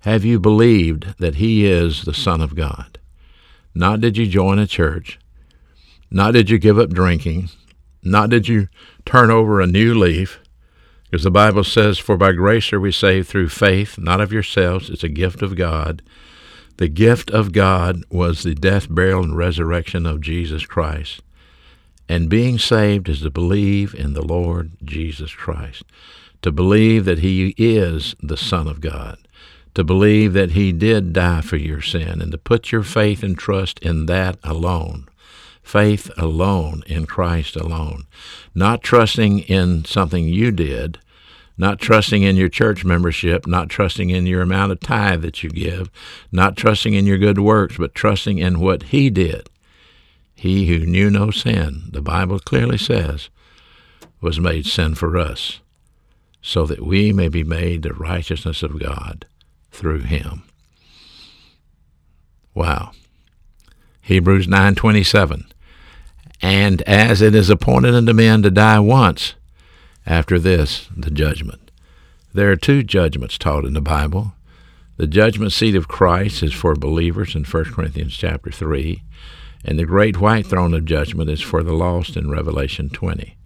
Have 0.00 0.24
you 0.24 0.40
believed 0.40 1.18
that 1.18 1.36
He 1.36 1.66
is 1.66 2.02
the 2.02 2.14
Son 2.14 2.40
of 2.40 2.56
God? 2.56 2.98
Not 3.74 4.00
did 4.00 4.16
you 4.16 4.26
join 4.26 4.58
a 4.58 4.66
church, 4.66 5.18
not 6.10 6.32
did 6.32 6.50
you 6.50 6.58
give 6.58 6.78
up 6.78 6.90
drinking, 6.90 7.50
not 8.02 8.30
did 8.30 8.48
you 8.48 8.68
turn 9.04 9.30
over 9.30 9.60
a 9.60 9.66
new 9.66 9.94
leaf, 9.94 10.40
because 11.10 11.24
the 11.24 11.30
Bible 11.30 11.64
says, 11.64 11.98
For 11.98 12.16
by 12.16 12.32
grace 12.32 12.72
are 12.72 12.80
we 12.80 12.92
saved 12.92 13.28
through 13.28 13.48
faith, 13.48 13.98
not 13.98 14.20
of 14.20 14.32
yourselves, 14.32 14.88
it's 14.88 15.04
a 15.04 15.08
gift 15.08 15.42
of 15.42 15.56
God 15.56 16.02
the 16.80 16.88
gift 16.88 17.30
of 17.30 17.52
God 17.52 18.04
was 18.10 18.42
the 18.42 18.54
death, 18.54 18.88
burial, 18.88 19.22
and 19.22 19.36
resurrection 19.36 20.06
of 20.06 20.22
Jesus 20.22 20.64
Christ. 20.64 21.20
And 22.08 22.30
being 22.30 22.58
saved 22.58 23.06
is 23.06 23.20
to 23.20 23.28
believe 23.28 23.94
in 23.94 24.14
the 24.14 24.24
Lord 24.24 24.72
Jesus 24.82 25.34
Christ, 25.34 25.82
to 26.40 26.50
believe 26.50 27.04
that 27.04 27.18
He 27.18 27.54
is 27.58 28.14
the 28.22 28.38
Son 28.38 28.66
of 28.66 28.80
God, 28.80 29.18
to 29.74 29.84
believe 29.84 30.32
that 30.32 30.52
He 30.52 30.72
did 30.72 31.12
die 31.12 31.42
for 31.42 31.58
your 31.58 31.82
sin, 31.82 32.22
and 32.22 32.32
to 32.32 32.38
put 32.38 32.72
your 32.72 32.82
faith 32.82 33.22
and 33.22 33.36
trust 33.36 33.78
in 33.80 34.06
that 34.06 34.38
alone. 34.42 35.06
Faith 35.70 36.10
alone 36.16 36.82
in 36.88 37.06
Christ 37.06 37.54
alone. 37.54 38.08
Not 38.56 38.82
trusting 38.82 39.38
in 39.38 39.84
something 39.84 40.24
you 40.26 40.50
did, 40.50 40.98
not 41.56 41.78
trusting 41.78 42.24
in 42.24 42.34
your 42.34 42.48
church 42.48 42.84
membership, 42.84 43.46
not 43.46 43.68
trusting 43.68 44.10
in 44.10 44.26
your 44.26 44.42
amount 44.42 44.72
of 44.72 44.80
tithe 44.80 45.22
that 45.22 45.44
you 45.44 45.50
give, 45.50 45.88
not 46.32 46.56
trusting 46.56 46.94
in 46.94 47.06
your 47.06 47.18
good 47.18 47.38
works, 47.38 47.76
but 47.76 47.94
trusting 47.94 48.38
in 48.38 48.58
what 48.58 48.82
He 48.82 49.10
did. 49.10 49.48
He 50.34 50.66
who 50.66 50.84
knew 50.84 51.08
no 51.08 51.30
sin, 51.30 51.84
the 51.92 52.02
Bible 52.02 52.40
clearly 52.40 52.76
says, 52.76 53.30
was 54.20 54.40
made 54.40 54.66
sin 54.66 54.96
for 54.96 55.16
us, 55.16 55.60
so 56.42 56.66
that 56.66 56.84
we 56.84 57.12
may 57.12 57.28
be 57.28 57.44
made 57.44 57.82
the 57.82 57.94
righteousness 57.94 58.64
of 58.64 58.80
God 58.80 59.24
through 59.70 60.00
Him. 60.00 60.42
Wow. 62.54 62.90
Hebrews 64.00 64.48
9:27 64.48 65.44
And 66.42 66.82
as 66.82 67.20
it 67.20 67.34
is 67.34 67.50
appointed 67.50 67.94
unto 67.94 68.12
men 68.12 68.42
to 68.42 68.50
die 68.50 68.80
once 68.80 69.34
after 70.06 70.38
this, 70.38 70.88
the 70.96 71.10
judgment. 71.10 71.70
There 72.32 72.50
are 72.50 72.56
two 72.56 72.82
judgments 72.82 73.36
taught 73.36 73.64
in 73.64 73.74
the 73.74 73.80
Bible. 73.80 74.32
The 74.96 75.06
judgment 75.06 75.52
seat 75.52 75.74
of 75.74 75.88
Christ 75.88 76.42
is 76.42 76.52
for 76.52 76.74
believers 76.74 77.34
in 77.34 77.44
1 77.44 77.64
Corinthians 77.66 78.16
chapter 78.16 78.50
3, 78.50 79.02
and 79.64 79.78
the 79.78 79.84
great 79.84 80.20
white 80.20 80.46
throne 80.46 80.74
of 80.74 80.84
judgment 80.84 81.28
is 81.30 81.40
for 81.40 81.62
the 81.62 81.72
lost 81.72 82.16
in 82.16 82.30
Revelation 82.30 82.88
20. 82.88 83.36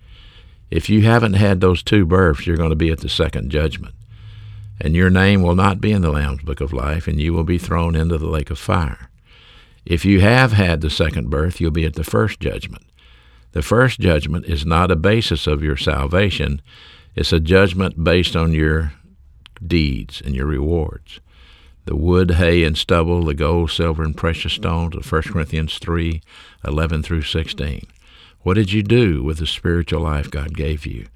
If 0.70 0.88
you 0.90 1.02
haven't 1.02 1.34
had 1.34 1.60
those 1.60 1.82
two 1.82 2.04
births, 2.04 2.46
you're 2.46 2.56
going 2.56 2.70
to 2.70 2.76
be 2.76 2.90
at 2.90 3.00
the 3.00 3.08
second 3.08 3.50
judgment. 3.50 3.94
And 4.80 4.94
your 4.94 5.10
name 5.10 5.42
will 5.42 5.54
not 5.54 5.80
be 5.80 5.92
in 5.92 6.02
the 6.02 6.10
Lamb's 6.10 6.42
book 6.42 6.60
of 6.60 6.72
life, 6.72 7.06
and 7.06 7.20
you 7.20 7.32
will 7.32 7.44
be 7.44 7.58
thrown 7.58 7.94
into 7.94 8.18
the 8.18 8.26
lake 8.26 8.50
of 8.50 8.58
fire. 8.58 9.08
If 9.84 10.04
you 10.04 10.20
have 10.20 10.52
had 10.52 10.80
the 10.80 10.90
second 10.90 11.30
birth, 11.30 11.60
you'll 11.60 11.70
be 11.70 11.84
at 11.84 11.94
the 11.94 12.04
first 12.04 12.40
judgment. 12.40 12.84
The 13.52 13.62
first 13.62 14.00
judgment 14.00 14.46
is 14.46 14.66
not 14.66 14.90
a 14.90 14.96
basis 14.96 15.46
of 15.46 15.62
your 15.62 15.76
salvation, 15.76 16.60
it's 17.14 17.32
a 17.32 17.38
judgment 17.38 18.02
based 18.02 18.34
on 18.34 18.52
your 18.52 18.92
deeds 19.64 20.20
and 20.24 20.34
your 20.34 20.46
rewards. 20.46 21.20
The 21.84 21.94
wood, 21.94 22.32
hay, 22.32 22.64
and 22.64 22.76
stubble, 22.76 23.24
the 23.24 23.34
gold, 23.34 23.70
silver, 23.70 24.02
and 24.02 24.16
precious 24.16 24.54
stones 24.54 24.96
of 24.96 25.10
1 25.10 25.22
Corinthians 25.22 25.78
3 25.78 26.22
11 26.66 27.02
through 27.02 27.22
16. 27.22 27.86
What 28.40 28.54
did 28.54 28.72
you 28.72 28.82
do 28.82 29.22
with 29.22 29.38
the 29.38 29.46
spiritual 29.46 30.00
life 30.00 30.30
God 30.30 30.56
gave 30.56 30.86
you? 30.86 31.06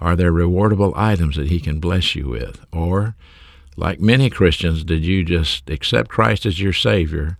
Are 0.00 0.16
there 0.16 0.32
rewardable 0.32 0.92
items 0.96 1.36
that 1.36 1.48
He 1.48 1.60
can 1.60 1.80
bless 1.80 2.14
you 2.14 2.28
with? 2.28 2.64
Or, 2.72 3.14
like 3.76 4.00
many 4.00 4.30
Christians, 4.30 4.84
did 4.84 5.04
you 5.04 5.22
just 5.22 5.68
accept 5.70 6.10
Christ 6.10 6.46
as 6.46 6.60
your 6.60 6.72
Savior, 6.72 7.38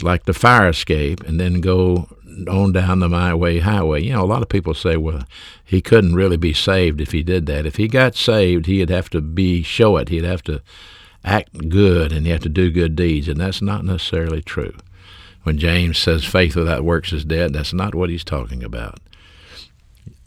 like 0.00 0.24
the 0.24 0.32
fire 0.32 0.68
escape, 0.68 1.22
and 1.24 1.38
then 1.38 1.60
go 1.60 2.08
on 2.48 2.72
down 2.72 3.00
the 3.00 3.08
my 3.08 3.34
way 3.34 3.58
highway. 3.58 4.02
You 4.02 4.14
know, 4.14 4.24
a 4.24 4.26
lot 4.26 4.42
of 4.42 4.48
people 4.48 4.74
say, 4.74 4.96
well, 4.96 5.24
he 5.64 5.80
couldn't 5.80 6.14
really 6.14 6.36
be 6.36 6.52
saved 6.52 7.00
if 7.00 7.12
he 7.12 7.22
did 7.22 7.46
that. 7.46 7.66
If 7.66 7.76
he 7.76 7.88
got 7.88 8.16
saved, 8.16 8.66
he'd 8.66 8.90
have 8.90 9.10
to 9.10 9.20
be 9.20 9.62
show 9.62 9.96
it. 9.96 10.08
He'd 10.08 10.24
have 10.24 10.42
to 10.44 10.62
act 11.24 11.68
good 11.68 12.12
and 12.12 12.26
he'd 12.26 12.32
have 12.32 12.40
to 12.42 12.48
do 12.48 12.70
good 12.70 12.96
deeds, 12.96 13.28
and 13.28 13.40
that's 13.40 13.62
not 13.62 13.84
necessarily 13.84 14.42
true. 14.42 14.74
When 15.42 15.58
James 15.58 15.98
says 15.98 16.24
faith 16.24 16.54
without 16.54 16.84
works 16.84 17.12
is 17.12 17.24
dead, 17.24 17.52
that's 17.52 17.72
not 17.72 17.94
what 17.94 18.10
he's 18.10 18.24
talking 18.24 18.62
about. 18.62 19.00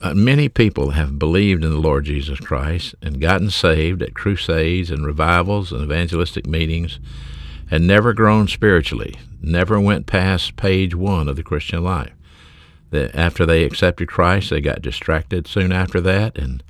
Uh, 0.01 0.13
many 0.13 0.49
people 0.49 0.91
have 0.91 1.17
believed 1.17 1.63
in 1.63 1.71
the 1.71 1.79
Lord 1.79 2.05
Jesus 2.05 2.39
Christ 2.39 2.95
and 3.01 3.21
gotten 3.21 3.49
saved 3.49 4.01
at 4.01 4.13
crusades 4.13 4.91
and 4.91 5.05
revivals 5.05 5.71
and 5.71 5.81
evangelistic 5.81 6.45
meetings 6.45 6.99
and 7.69 7.87
never 7.87 8.13
grown 8.13 8.47
spiritually, 8.47 9.15
never 9.41 9.79
went 9.79 10.05
past 10.05 10.55
page 10.55 10.95
one 10.95 11.27
of 11.27 11.35
the 11.35 11.43
Christian 11.43 11.83
life. 11.83 12.13
That 12.91 13.15
after 13.15 13.45
they 13.45 13.63
accepted 13.63 14.07
Christ, 14.07 14.49
they 14.49 14.61
got 14.61 14.81
distracted 14.81 15.47
soon 15.47 15.71
after 15.71 15.99
that, 16.01 16.37
and 16.37 16.63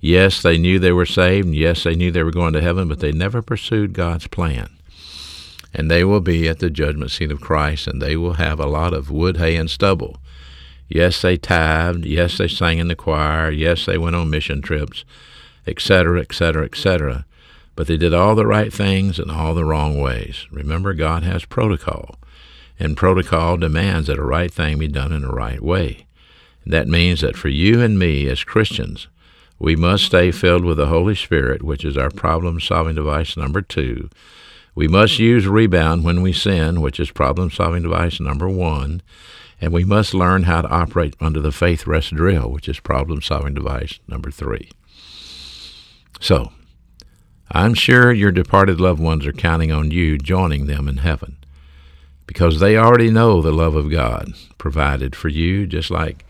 yes, 0.00 0.42
they 0.42 0.58
knew 0.58 0.78
they 0.78 0.92
were 0.92 1.06
saved, 1.06 1.46
and 1.46 1.56
yes, 1.56 1.84
they 1.84 1.94
knew 1.94 2.10
they 2.10 2.22
were 2.22 2.30
going 2.30 2.52
to 2.52 2.60
heaven, 2.60 2.88
but 2.88 3.00
they 3.00 3.12
never 3.12 3.42
pursued 3.42 3.92
God's 3.92 4.26
plan. 4.26 4.70
And 5.74 5.90
they 5.90 6.04
will 6.04 6.20
be 6.20 6.48
at 6.48 6.58
the 6.58 6.70
judgment 6.70 7.10
seat 7.10 7.30
of 7.30 7.40
Christ, 7.40 7.86
and 7.86 8.00
they 8.00 8.16
will 8.16 8.34
have 8.34 8.60
a 8.60 8.66
lot 8.66 8.94
of 8.94 9.10
wood, 9.10 9.36
hay, 9.36 9.56
and 9.56 9.70
stubble 9.70 10.18
Yes, 10.88 11.20
they 11.20 11.36
tithed. 11.36 12.04
Yes, 12.04 12.38
they 12.38 12.48
sang 12.48 12.78
in 12.78 12.88
the 12.88 12.94
choir. 12.94 13.50
Yes, 13.50 13.86
they 13.86 13.98
went 13.98 14.16
on 14.16 14.30
mission 14.30 14.62
trips, 14.62 15.04
etc., 15.66 16.20
etc., 16.20 16.64
etc. 16.64 17.26
But 17.76 17.86
they 17.86 17.96
did 17.96 18.12
all 18.12 18.34
the 18.34 18.46
right 18.46 18.72
things 18.72 19.18
in 19.18 19.30
all 19.30 19.54
the 19.54 19.64
wrong 19.64 20.00
ways. 20.00 20.46
Remember, 20.50 20.94
God 20.94 21.22
has 21.22 21.44
protocol, 21.44 22.16
and 22.78 22.96
protocol 22.96 23.56
demands 23.56 24.08
that 24.08 24.18
a 24.18 24.24
right 24.24 24.52
thing 24.52 24.78
be 24.78 24.88
done 24.88 25.12
in 25.12 25.22
a 25.22 25.32
right 25.32 25.62
way. 25.62 26.06
That 26.64 26.88
means 26.88 27.20
that 27.20 27.36
for 27.36 27.48
you 27.48 27.80
and 27.80 27.98
me 27.98 28.28
as 28.28 28.42
Christians, 28.42 29.06
we 29.58 29.76
must 29.76 30.04
stay 30.04 30.32
filled 30.32 30.64
with 30.64 30.78
the 30.78 30.86
Holy 30.86 31.14
Spirit, 31.14 31.62
which 31.62 31.84
is 31.84 31.96
our 31.96 32.10
problem 32.10 32.58
solving 32.58 32.96
device 32.96 33.36
number 33.36 33.62
two. 33.62 34.10
We 34.74 34.88
must 34.88 35.18
use 35.18 35.46
rebound 35.46 36.04
when 36.04 36.20
we 36.20 36.32
sin, 36.32 36.80
which 36.80 36.98
is 36.98 37.10
problem 37.10 37.50
solving 37.50 37.84
device 37.84 38.18
number 38.18 38.48
one 38.48 39.02
and 39.60 39.72
we 39.72 39.84
must 39.84 40.14
learn 40.14 40.44
how 40.44 40.62
to 40.62 40.68
operate 40.68 41.16
under 41.20 41.40
the 41.40 41.52
faith 41.52 41.86
rest 41.86 42.14
drill, 42.14 42.50
which 42.50 42.68
is 42.68 42.80
problem 42.80 43.22
solving 43.22 43.54
device 43.54 44.00
number 44.06 44.30
three. 44.30 44.70
So, 46.20 46.52
I'm 47.50 47.74
sure 47.74 48.12
your 48.12 48.32
departed 48.32 48.80
loved 48.80 49.00
ones 49.00 49.26
are 49.26 49.32
counting 49.32 49.70
on 49.70 49.90
you 49.90 50.18
joining 50.18 50.66
them 50.66 50.88
in 50.88 50.98
heaven 50.98 51.36
because 52.26 52.58
they 52.58 52.76
already 52.76 53.10
know 53.10 53.40
the 53.40 53.52
love 53.52 53.76
of 53.76 53.90
God 53.90 54.32
provided 54.58 55.14
for 55.14 55.28
you 55.28 55.66
just 55.66 55.90
like 55.90 56.24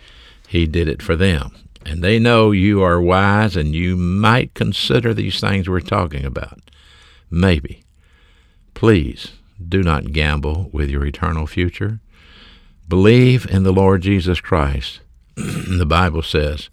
He 0.47 0.67
did 0.67 0.89
it 0.89 1.03
for 1.03 1.17
them. 1.17 1.53
And 1.85 2.03
they 2.03 2.19
know 2.19 2.51
you 2.51 2.83
are 2.83 3.01
wise 3.01 3.57
and 3.57 3.75
you 3.75 3.97
might 3.97 4.55
consider 4.55 5.15
these 5.15 5.41
things 5.41 5.69
we're 5.69 5.81
talking 5.81 6.25
about. 6.25 6.61
Maybe. 7.31 7.85
Please 8.75 9.33
do 9.67 9.83
not 9.83 10.13
gamble 10.13 10.69
with 10.73 10.91
your 10.91 11.07
eternal 11.07 11.47
future. 11.47 12.01
Believe 12.89 13.49
in 13.51 13.63
the 13.63 13.73
Lord 13.73 14.03
Jesus 14.03 14.41
Christ, 14.41 15.01
the 15.35 15.87
Bible 15.87 16.23
says, 16.23 16.69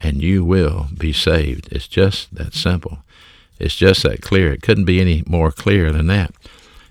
and 0.00 0.22
you 0.22 0.44
will 0.44 0.86
be 0.96 1.12
saved. 1.12 1.68
It's 1.72 1.88
just 1.88 2.34
that 2.34 2.54
simple. 2.54 2.98
It's 3.58 3.76
just 3.76 4.02
that 4.04 4.22
clear. 4.22 4.52
It 4.52 4.62
couldn't 4.62 4.84
be 4.84 5.00
any 5.00 5.22
more 5.26 5.50
clear 5.50 5.92
than 5.92 6.06
that. 6.08 6.32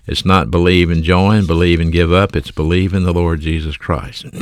It's 0.06 0.24
not 0.24 0.50
believe 0.50 0.90
and 0.90 1.02
join, 1.02 1.46
believe 1.46 1.80
and 1.80 1.92
give 1.92 2.12
up. 2.12 2.34
It's 2.34 2.50
believe 2.50 2.94
in 2.94 3.04
the 3.04 3.12
Lord 3.12 3.40
Jesus 3.40 3.76
Christ. 3.76 4.24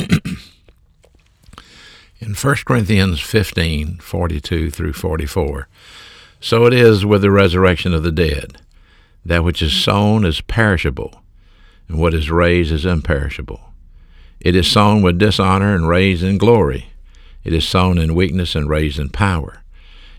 in 2.21 2.35
1 2.35 2.57
Corinthians 2.65 3.21
15, 3.21 3.99
42 3.99 4.71
through 4.71 4.93
44, 4.93 5.69
so 6.41 6.67
it 6.67 6.73
is 6.73 7.05
with 7.05 7.23
the 7.23 7.31
resurrection 7.31 7.93
of 7.93 8.03
the 8.03 8.13
dead. 8.13 8.61
That 9.25 9.43
which 9.43 9.61
is 9.61 9.73
sown 9.73 10.25
is 10.25 10.41
perishable, 10.41 11.23
and 11.89 11.99
what 11.99 12.15
is 12.15 12.31
raised 12.31 12.71
is 12.71 12.87
imperishable. 12.87 13.61
It 14.41 14.55
is 14.55 14.71
sown 14.71 15.03
with 15.03 15.19
dishonor 15.19 15.75
and 15.75 15.89
raised 15.89 16.23
in 16.23 16.39
glory. 16.39 16.91
It 17.43 17.53
is 17.53 17.67
sown 17.67 17.99
in 17.99 18.15
weakness 18.15 18.55
and 18.55 18.69
raised 18.69 19.01
in 19.01 19.09
power. 19.09 19.63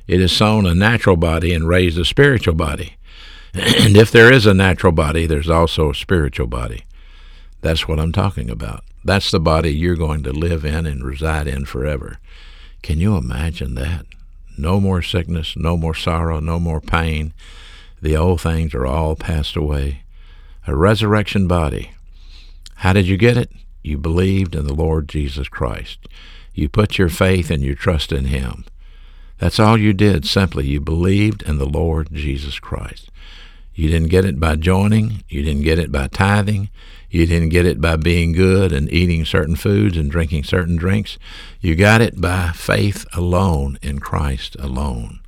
It 0.07 0.21
is 0.21 0.31
sown 0.31 0.65
a 0.65 0.73
natural 0.73 1.17
body 1.17 1.53
and 1.53 1.67
raised 1.67 1.99
a 1.99 2.05
spiritual 2.05 2.55
body. 2.55 2.95
And 3.53 3.97
if 3.97 4.11
there 4.11 4.31
is 4.31 4.45
a 4.45 4.53
natural 4.53 4.91
body, 4.91 5.25
there's 5.25 5.49
also 5.49 5.89
a 5.89 5.95
spiritual 5.95 6.47
body. 6.47 6.83
That's 7.61 7.87
what 7.87 7.99
I'm 7.99 8.11
talking 8.11 8.49
about. 8.49 8.83
That's 9.03 9.31
the 9.31 9.39
body 9.39 9.73
you're 9.73 9.95
going 9.95 10.23
to 10.23 10.31
live 10.31 10.63
in 10.65 10.85
and 10.85 11.03
reside 11.03 11.47
in 11.47 11.65
forever. 11.65 12.19
Can 12.83 12.99
you 12.99 13.15
imagine 13.15 13.75
that? 13.75 14.05
No 14.57 14.79
more 14.79 15.01
sickness, 15.01 15.55
no 15.55 15.77
more 15.77 15.95
sorrow, 15.95 16.39
no 16.39 16.59
more 16.59 16.81
pain. 16.81 17.33
The 18.01 18.15
old 18.15 18.41
things 18.41 18.73
are 18.73 18.85
all 18.85 19.15
passed 19.15 19.55
away. 19.55 20.03
A 20.67 20.75
resurrection 20.75 21.47
body. 21.47 21.91
How 22.75 22.93
did 22.93 23.07
you 23.07 23.17
get 23.17 23.37
it? 23.37 23.51
You 23.81 23.97
believed 23.97 24.55
in 24.55 24.67
the 24.67 24.73
Lord 24.73 25.07
Jesus 25.07 25.47
Christ. 25.47 25.99
You 26.53 26.69
put 26.69 26.97
your 26.97 27.09
faith 27.09 27.49
and 27.49 27.63
your 27.63 27.75
trust 27.75 28.11
in 28.11 28.25
Him. 28.25 28.65
That's 29.39 29.59
all 29.59 29.77
you 29.77 29.93
did, 29.93 30.25
simply. 30.25 30.67
You 30.67 30.81
believed 30.81 31.43
in 31.43 31.57
the 31.57 31.65
Lord 31.65 32.09
Jesus 32.11 32.59
Christ. 32.59 33.11
You 33.73 33.89
didn't 33.89 34.09
get 34.09 34.25
it 34.25 34.39
by 34.39 34.55
joining. 34.55 35.23
You 35.29 35.43
didn't 35.43 35.63
get 35.63 35.77
it 35.77 35.91
by 35.91 36.07
tithing. 36.07 36.69
You 37.09 37.25
didn't 37.25 37.49
get 37.49 37.65
it 37.65 37.79
by 37.79 37.95
being 37.95 38.31
good 38.31 38.71
and 38.73 38.91
eating 38.91 39.23
certain 39.23 39.55
foods 39.55 39.95
and 39.95 40.09
drinking 40.09 40.43
certain 40.43 40.75
drinks. 40.75 41.17
You 41.61 41.75
got 41.75 42.01
it 42.01 42.19
by 42.19 42.51
faith 42.53 43.05
alone 43.13 43.77
in 43.81 43.99
Christ 43.99 44.55
alone. 44.59 45.19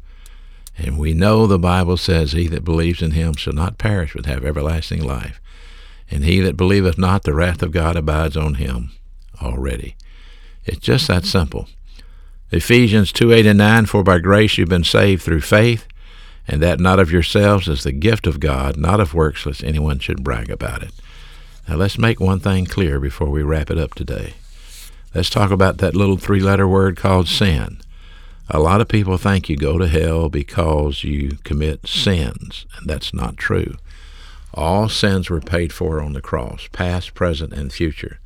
And 0.78 0.98
we 0.98 1.14
know 1.14 1.46
the 1.46 1.60
Bible 1.60 1.98
says, 1.98 2.32
He 2.32 2.48
that 2.48 2.64
believes 2.66 3.02
in 3.02 3.12
him 3.12 3.36
shall 3.36 3.54
not 3.54 3.78
perish 3.78 4.14
but 4.16 4.26
have 4.26 4.44
everlasting 4.44 5.04
life 5.04 5.40
and 6.12 6.24
he 6.24 6.40
that 6.42 6.58
believeth 6.58 6.98
not, 6.98 7.24
the 7.24 7.34
wrath 7.34 7.62
of 7.62 7.72
God 7.72 7.96
abides 7.96 8.36
on 8.36 8.56
him 8.56 8.92
already. 9.42 9.96
It's 10.66 10.80
just 10.80 11.08
that 11.08 11.26
simple. 11.26 11.68
Ephesians 12.52 13.12
2 13.12 13.32
8 13.32 13.46
and 13.46 13.60
9 13.60 13.86
For 13.86 14.04
by 14.04 14.18
grace 14.18 14.58
you've 14.58 14.70
been 14.70 14.84
saved 14.84 15.22
through 15.22 15.42
faith, 15.42 15.88
and 16.48 16.62
that 16.64 16.80
not 16.80 17.00
of 17.00 17.12
yourselves 17.12 17.68
is 17.68 17.84
the 17.84 17.92
gift 17.92 18.26
of 18.26 18.40
God, 18.40 18.76
not 18.76 19.00
of 19.00 19.14
works, 19.14 19.46
lest 19.46 19.64
anyone 19.64 20.00
should 20.00 20.24
brag 20.24 20.50
about 20.50 20.82
it. 20.82 20.92
Now 21.68 21.76
let's 21.76 22.00
make 22.00 22.20
one 22.20 22.40
thing 22.40 22.66
clear 22.66 23.00
before 23.00 23.30
we 23.30 23.44
wrap 23.44 23.70
it 23.70 23.78
up 23.78 23.94
today. 23.94 24.34
Let's 25.14 25.30
talk 25.30 25.52
about 25.52 25.78
that 25.78 25.96
little 25.96 26.18
three 26.18 26.40
letter 26.40 26.68
word 26.68 26.98
called 26.98 27.28
sin. 27.28 27.82
A 28.50 28.60
lot 28.60 28.82
of 28.82 28.88
people 28.88 29.18
think 29.18 29.48
you 29.48 29.56
go 29.56 29.78
to 29.78 29.88
hell 29.88 30.28
because 30.28 31.04
you 31.04 31.38
commit 31.44 31.86
sins, 31.88 32.66
and 32.78 32.90
that's 32.90 33.14
not 33.14 33.38
true. 33.38 33.76
All 34.56 34.90
sins 34.90 35.30
were 35.30 35.40
paid 35.40 35.72
for 35.72 36.02
on 36.02 36.14
the 36.14 36.22
cross, 36.22 36.68
past, 36.72 37.14
present, 37.14 37.54
and 37.54 37.72
future. 37.72 38.20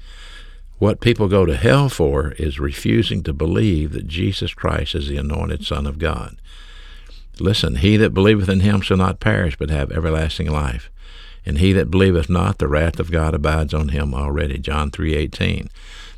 What 0.84 1.00
people 1.00 1.30
go 1.30 1.46
to 1.46 1.56
hell 1.56 1.88
for 1.88 2.34
is 2.34 2.60
refusing 2.60 3.24
to 3.24 3.32
believe 3.32 3.93
that 3.93 4.06
Jesus 4.06 4.54
Christ 4.54 4.96
is 4.96 5.08
the 5.08 5.15
anointed 5.15 5.65
Son 5.65 5.88
of 5.88 5.98
God. 5.98 6.36
Listen, 7.39 7.78
he 7.78 7.96
that 7.96 8.13
believeth 8.13 8.50
in 8.50 8.60
him 8.60 8.82
shall 8.82 8.98
not 8.98 9.22
perish, 9.22 9.56
but 9.56 9.69
have 9.69 9.93
everlasting 9.93 10.52
life. 10.52 10.89
And 11.46 11.60
he 11.60 11.72
that 11.72 11.89
believeth 11.89 12.30
not, 12.30 12.58
the 12.58 12.67
wrath 12.67 13.00
of 13.00 13.12
God 13.12 13.34
abides 13.34 13.74
on 13.74 13.89
him 13.89 14.13
already. 14.13 14.60
John 14.60 14.91
3.18. 14.91 15.69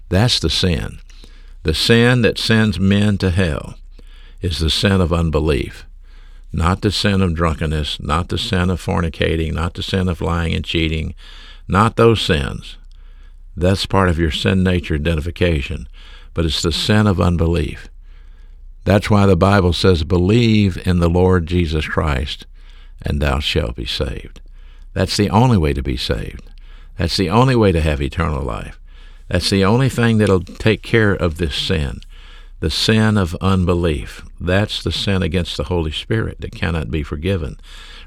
That's 0.09 0.39
the 0.39 0.49
sin. 0.49 0.97
The 1.61 1.75
sin 1.75 2.23
that 2.23 2.39
sends 2.39 2.79
men 2.79 3.19
to 3.19 3.29
hell 3.29 3.75
is 4.41 4.57
the 4.57 4.71
sin 4.71 4.99
of 4.99 5.13
unbelief 5.13 5.85
not 6.51 6.81
the 6.81 6.91
sin 6.91 7.21
of 7.21 7.35
drunkenness, 7.35 7.99
not 7.99 8.29
the 8.29 8.37
sin 8.37 8.71
of 8.71 8.83
fornicating, 8.83 9.53
not 9.53 9.75
the 9.75 9.83
sin 9.83 10.07
of 10.07 10.21
lying 10.21 10.55
and 10.55 10.63
cheating, 10.63 11.13
not 11.67 11.97
those 11.97 12.21
sins. 12.21 12.77
That's 13.55 13.85
part 13.85 14.09
of 14.09 14.19
your 14.19 14.31
sin 14.31 14.63
nature 14.63 14.95
identification, 14.95 15.87
but 16.33 16.45
it's 16.45 16.61
the 16.61 16.71
sin 16.71 17.07
of 17.07 17.21
unbelief. 17.21 17.89
That's 18.83 19.09
why 19.09 19.25
the 19.25 19.35
Bible 19.35 19.73
says, 19.73 20.03
Believe 20.03 20.85
in 20.87 20.99
the 20.99 21.09
Lord 21.09 21.47
Jesus 21.47 21.87
Christ, 21.87 22.45
and 23.01 23.21
thou 23.21 23.39
shalt 23.39 23.75
be 23.75 23.85
saved. 23.85 24.41
That's 24.93 25.17
the 25.17 25.29
only 25.29 25.57
way 25.57 25.73
to 25.73 25.81
be 25.81 25.97
saved. 25.97 26.49
That's 26.97 27.17
the 27.17 27.29
only 27.29 27.55
way 27.55 27.71
to 27.71 27.81
have 27.81 28.01
eternal 28.01 28.43
life. 28.43 28.79
That's 29.27 29.49
the 29.49 29.65
only 29.65 29.89
thing 29.89 30.17
that'll 30.17 30.41
take 30.41 30.81
care 30.81 31.13
of 31.13 31.37
this 31.37 31.55
sin 31.55 32.01
the 32.61 32.69
sin 32.69 33.17
of 33.17 33.35
unbelief. 33.41 34.23
That's 34.39 34.81
the 34.81 34.91
sin 34.91 35.21
against 35.21 35.57
the 35.57 35.65
Holy 35.65 35.91
Spirit 35.91 36.39
that 36.41 36.55
cannot 36.55 36.89
be 36.89 37.03
forgiven. 37.03 37.59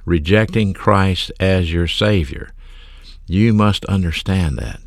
Rejecting 0.04 0.72
Christ 0.72 1.30
as 1.38 1.72
your 1.72 1.86
Savior. 1.86 2.50
You 3.26 3.52
must 3.52 3.84
understand 3.84 4.58
that. 4.58 4.80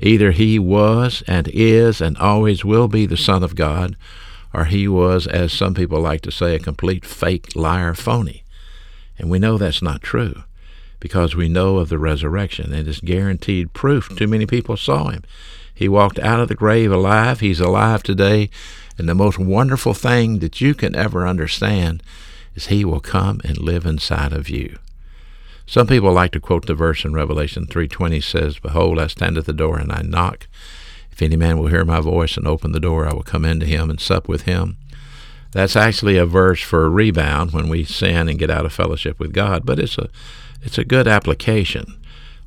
Either 0.00 0.32
he 0.32 0.58
was 0.58 1.22
and 1.26 1.48
is 1.48 2.00
and 2.00 2.16
always 2.18 2.64
will 2.64 2.88
be 2.88 3.06
the 3.06 3.16
Son 3.16 3.42
of 3.42 3.54
God, 3.54 3.96
or 4.52 4.66
he 4.66 4.86
was, 4.86 5.26
as 5.26 5.52
some 5.52 5.74
people 5.74 6.00
like 6.00 6.20
to 6.22 6.30
say, 6.30 6.54
a 6.54 6.60
complete 6.60 7.04
fake 7.04 7.54
liar 7.56 7.94
phony. 7.94 8.44
And 9.18 9.30
we 9.30 9.38
know 9.38 9.58
that's 9.58 9.82
not 9.82 10.02
true 10.02 10.44
because 11.00 11.34
we 11.34 11.48
know 11.48 11.78
of 11.78 11.88
the 11.88 11.98
resurrection. 11.98 12.72
It 12.72 12.88
is 12.88 13.00
guaranteed 13.00 13.72
proof. 13.72 14.08
Too 14.16 14.26
many 14.26 14.46
people 14.46 14.76
saw 14.76 15.08
him. 15.08 15.22
He 15.74 15.88
walked 15.88 16.18
out 16.20 16.40
of 16.40 16.48
the 16.48 16.54
grave 16.54 16.92
alive. 16.92 17.40
He's 17.40 17.60
alive 17.60 18.02
today. 18.02 18.48
And 18.96 19.08
the 19.08 19.14
most 19.14 19.38
wonderful 19.38 19.92
thing 19.92 20.38
that 20.38 20.60
you 20.60 20.74
can 20.74 20.94
ever 20.94 21.26
understand 21.26 22.02
is 22.54 22.66
He 22.66 22.84
will 22.84 23.00
come 23.00 23.40
and 23.44 23.58
live 23.58 23.84
inside 23.84 24.32
of 24.32 24.48
you. 24.48 24.78
Some 25.66 25.86
people 25.86 26.12
like 26.12 26.32
to 26.32 26.40
quote 26.40 26.66
the 26.66 26.74
verse 26.74 27.04
in 27.04 27.14
Revelation 27.14 27.66
3:20 27.66 28.20
says, 28.20 28.58
"Behold, 28.58 28.98
I 28.98 29.06
stand 29.06 29.38
at 29.38 29.46
the 29.46 29.52
door 29.52 29.78
and 29.78 29.90
I 29.90 30.02
knock. 30.02 30.46
If 31.10 31.22
any 31.22 31.36
man 31.36 31.58
will 31.58 31.68
hear 31.68 31.84
my 31.84 32.00
voice 32.00 32.36
and 32.36 32.46
open 32.46 32.72
the 32.72 32.80
door, 32.80 33.08
I 33.08 33.14
will 33.14 33.22
come 33.22 33.44
into 33.44 33.66
him 33.66 33.88
and 33.88 34.00
sup 34.00 34.28
with 34.28 34.42
him." 34.42 34.76
That's 35.52 35.76
actually 35.76 36.16
a 36.16 36.26
verse 36.26 36.60
for 36.60 36.84
a 36.84 36.90
rebound 36.90 37.52
when 37.52 37.68
we 37.68 37.84
sin 37.84 38.28
and 38.28 38.38
get 38.38 38.50
out 38.50 38.66
of 38.66 38.72
fellowship 38.72 39.18
with 39.18 39.32
God, 39.32 39.64
but 39.64 39.78
it's 39.78 39.96
a 39.96 40.08
it's 40.62 40.78
a 40.78 40.84
good 40.84 41.06
application. 41.06 41.96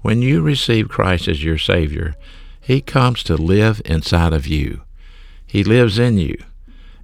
When 0.01 0.21
you 0.21 0.41
receive 0.41 0.89
Christ 0.89 1.27
as 1.27 1.43
your 1.43 1.57
Savior, 1.57 2.15
He 2.59 2.81
comes 2.81 3.23
to 3.23 3.35
live 3.35 3.81
inside 3.85 4.33
of 4.33 4.45
you. 4.45 4.81
He 5.45 5.63
lives 5.63 5.97
in 5.97 6.17
you, 6.17 6.37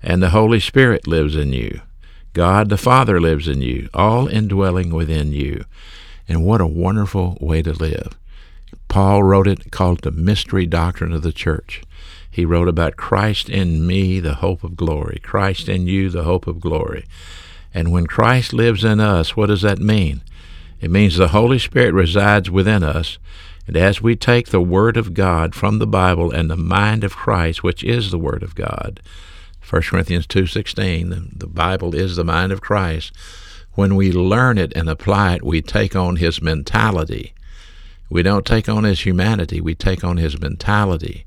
and 0.02 0.22
the 0.22 0.32
Holy 0.32 0.60
Spirit 0.60 1.08
lives 1.08 1.36
in 1.36 1.54
you. 1.54 1.82
God 2.34 2.70
the 2.70 2.78
Father 2.78 3.22
lives 3.22 3.48
in 3.48 3.62
you, 3.62 3.90
all 3.94 4.28
indwelling 4.28 4.92
within 4.92 5.32
you. 5.32 5.66
And 6.28 6.46
what 6.46 6.62
a 6.62 6.68
wonderful 6.68 7.38
way 7.42 7.62
to 7.62 7.74
live. 7.74 8.18
Paul 8.88 9.24
wrote 9.24 9.48
it 9.48 9.72
called 9.72 10.02
the 10.02 10.12
mystery 10.12 10.66
doctrine 10.66 11.14
of 11.14 11.22
the 11.22 11.34
church. 11.34 11.82
he 12.30 12.46
wrote 12.46 12.68
about 12.68 12.96
Christ 12.96 13.48
in 13.48 13.86
me, 13.86 14.20
the 14.20 14.36
hope 14.36 14.64
of 14.64 14.76
glory. 14.76 15.20
Christ 15.22 15.70
in 15.70 15.86
you, 15.86 16.10
the 16.10 16.24
hope 16.24 16.48
of 16.48 16.60
glory. 16.60 17.06
And 17.74 17.92
when 17.92 18.08
Christ 18.08 18.54
lives 18.54 18.84
in 18.84 19.00
us, 19.00 19.36
what 19.36 19.48
does 19.48 19.62
that 19.62 19.80
mean? 19.80 20.22
It 20.82 20.92
means 20.92 21.16
the 21.16 21.30
Holy 21.30 21.60
Spirit 21.60 21.94
resides 21.94 22.50
within 22.50 22.84
us, 22.84 23.18
and 23.68 23.78
as 23.78 24.02
we 24.02 24.16
take 24.16 24.50
the 24.50 24.62
Word 24.62 24.98
of 24.98 25.14
God 25.14 25.56
from 25.56 25.80
the 25.80 25.88
Bible 25.88 26.32
and 26.32 26.50
the 26.50 26.58
mind 26.58 27.04
of 27.04 27.16
Christ, 27.16 27.64
which 27.64 27.84
is 27.84 28.12
the 28.12 28.20
Word 28.20 28.44
of 28.44 28.56
God, 28.56 29.00
1 29.68 29.82
Corinthians 29.84 30.28
2.16, 30.28 31.40
the, 31.40 31.48
Bible 31.48 31.96
is 31.96 32.16
the 32.16 32.26
mind 32.26 32.52
of 32.52 32.62
Christ. 32.62 33.14
When 33.76 33.96
we 33.96 34.12
learn 34.12 34.58
it 34.58 34.72
and 34.76 34.90
apply 34.90 35.36
it, 35.36 35.44
we 35.44 35.62
take 35.62 35.96
on 35.96 36.18
His 36.18 36.42
mentality. 36.42 37.34
We 38.10 38.22
don't 38.22 38.46
take 38.46 38.70
on 38.70 38.84
His 38.84 39.02
humanity, 39.02 39.62
we 39.62 39.76
take 39.76 40.04
on 40.04 40.18
His 40.18 40.40
mentality. 40.40 41.26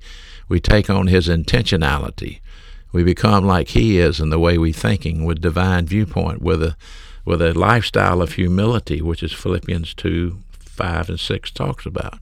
We 0.49 0.61
take 0.61 0.89
on 0.89 1.09
His 1.09 1.27
intentionality. 1.27 2.41
We 2.93 3.03
become 3.03 3.45
like 3.45 3.69
He 3.69 3.99
is 3.99 4.21
in 4.21 4.31
the 4.31 4.39
way 4.39 4.59
we 4.59 4.73
thinking 4.73 5.25
with 5.25 5.41
divine 5.41 5.87
viewpoint, 5.87 6.41
with 6.41 6.63
a 6.63 6.77
with 7.25 7.43
a 7.43 7.53
lifestyle 7.53 8.23
of 8.23 8.35
humility, 8.35 9.03
which 9.03 9.23
is 9.23 9.33
Philippians 9.33 9.95
2 9.95 10.39
5 10.61 11.09
and 11.09 11.21
6 11.21 11.51
talks 11.51 11.87
about. 11.87 12.19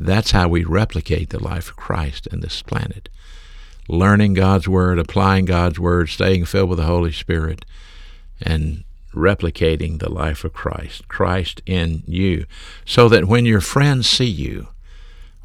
That's 0.00 0.32
how 0.32 0.48
we 0.48 0.64
replicate 0.64 1.30
the 1.30 1.42
life 1.42 1.70
of 1.70 1.76
Christ 1.76 2.26
in 2.28 2.40
this 2.40 2.62
planet. 2.62 3.08
Learning 3.88 4.34
God's 4.34 4.68
Word, 4.68 4.98
applying 4.98 5.44
God's 5.44 5.78
Word, 5.78 6.08
staying 6.08 6.46
filled 6.46 6.70
with 6.70 6.78
the 6.78 6.84
Holy 6.84 7.12
Spirit, 7.12 7.64
and 8.40 8.84
replicating 9.14 9.98
the 9.98 10.10
life 10.10 10.44
of 10.44 10.52
Christ, 10.52 11.08
Christ 11.08 11.62
in 11.66 12.02
you, 12.06 12.46
so 12.84 13.08
that 13.08 13.26
when 13.26 13.46
your 13.46 13.60
friends 13.60 14.08
see 14.08 14.26
you, 14.26 14.68